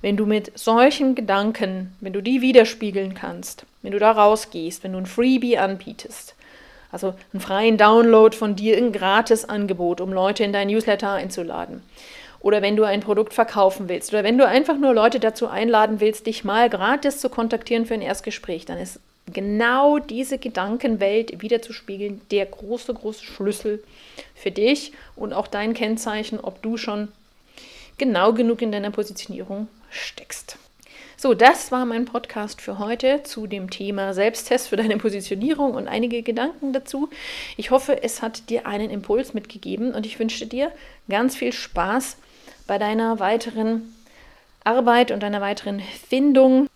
wenn 0.00 0.16
du 0.16 0.26
mit 0.26 0.56
solchen 0.58 1.14
Gedanken, 1.14 1.94
wenn 2.00 2.12
du 2.12 2.22
die 2.22 2.40
widerspiegeln 2.40 3.14
kannst, 3.14 3.66
wenn 3.82 3.92
du 3.92 3.98
da 3.98 4.12
rausgehst, 4.12 4.82
wenn 4.82 4.92
du 4.92 4.98
ein 4.98 5.06
Freebie 5.06 5.58
anbietest, 5.58 6.34
also 6.90 7.14
einen 7.32 7.40
freien 7.40 7.76
Download 7.76 8.34
von 8.34 8.56
dir, 8.56 8.76
ein 8.76 8.92
Gratis-Angebot, 8.92 10.00
um 10.00 10.12
Leute 10.12 10.44
in 10.44 10.52
dein 10.52 10.68
Newsletter 10.68 11.12
einzuladen. 11.12 11.82
Oder 12.40 12.62
wenn 12.62 12.76
du 12.76 12.84
ein 12.84 13.00
Produkt 13.00 13.34
verkaufen 13.34 13.88
willst. 13.88 14.12
Oder 14.12 14.24
wenn 14.24 14.38
du 14.38 14.46
einfach 14.46 14.78
nur 14.78 14.94
Leute 14.94 15.20
dazu 15.20 15.48
einladen 15.48 16.00
willst, 16.00 16.26
dich 16.26 16.44
mal 16.44 16.70
gratis 16.70 17.20
zu 17.20 17.28
kontaktieren 17.28 17.86
für 17.86 17.94
ein 17.94 18.02
Erstgespräch, 18.02 18.64
dann 18.64 18.78
ist 18.78 18.98
genau 19.32 19.98
diese 19.98 20.38
Gedankenwelt 20.38 21.42
wiederzuspiegeln 21.42 22.20
der 22.30 22.46
große, 22.46 22.94
große 22.94 23.24
Schlüssel 23.24 23.82
für 24.34 24.50
dich 24.50 24.92
und 25.16 25.32
auch 25.32 25.46
dein 25.46 25.74
Kennzeichen, 25.74 26.40
ob 26.40 26.62
du 26.62 26.76
schon 26.76 27.08
genau 27.98 28.32
genug 28.32 28.62
in 28.62 28.72
deiner 28.72 28.90
Positionierung 28.90 29.68
steckst. 29.90 30.56
So, 31.22 31.34
das 31.34 31.70
war 31.70 31.84
mein 31.84 32.06
Podcast 32.06 32.62
für 32.62 32.78
heute 32.78 33.22
zu 33.24 33.46
dem 33.46 33.68
Thema 33.68 34.14
Selbsttest 34.14 34.68
für 34.68 34.76
deine 34.76 34.96
Positionierung 34.96 35.74
und 35.74 35.86
einige 35.86 36.22
Gedanken 36.22 36.72
dazu. 36.72 37.10
Ich 37.58 37.70
hoffe, 37.70 38.02
es 38.02 38.22
hat 38.22 38.48
dir 38.48 38.66
einen 38.66 38.88
Impuls 38.88 39.34
mitgegeben 39.34 39.92
und 39.92 40.06
ich 40.06 40.18
wünsche 40.18 40.46
dir 40.46 40.72
ganz 41.10 41.36
viel 41.36 41.52
Spaß 41.52 42.16
bei 42.66 42.78
deiner 42.78 43.20
weiteren 43.20 43.94
Arbeit 44.64 45.10
und 45.10 45.22
deiner 45.22 45.42
weiteren 45.42 45.80
Findung. 46.08 46.68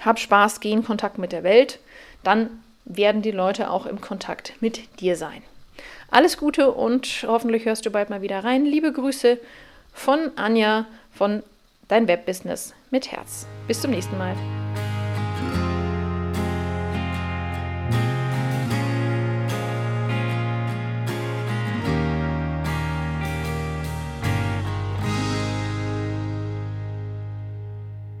Hab 0.00 0.18
Spaß, 0.18 0.58
geh 0.58 0.72
in 0.72 0.84
Kontakt 0.84 1.18
mit 1.18 1.30
der 1.30 1.44
Welt. 1.44 1.78
Dann 2.24 2.50
werden 2.86 3.22
die 3.22 3.30
Leute 3.30 3.70
auch 3.70 3.86
im 3.86 4.00
Kontakt 4.00 4.54
mit 4.58 4.98
dir 4.98 5.14
sein. 5.14 5.44
Alles 6.10 6.38
Gute 6.38 6.72
und 6.72 7.24
hoffentlich 7.24 7.66
hörst 7.66 7.86
du 7.86 7.90
bald 7.90 8.10
mal 8.10 8.20
wieder 8.20 8.42
rein. 8.42 8.64
Liebe 8.64 8.92
Grüße 8.92 9.38
von 9.92 10.32
Anja 10.34 10.86
von 11.12 11.44
dein 11.90 12.08
Webbusiness 12.08 12.74
mit 12.90 13.10
Herz. 13.10 13.46
Bis 13.66 13.80
zum 13.80 13.90
nächsten 13.90 14.16
Mal. 14.16 14.34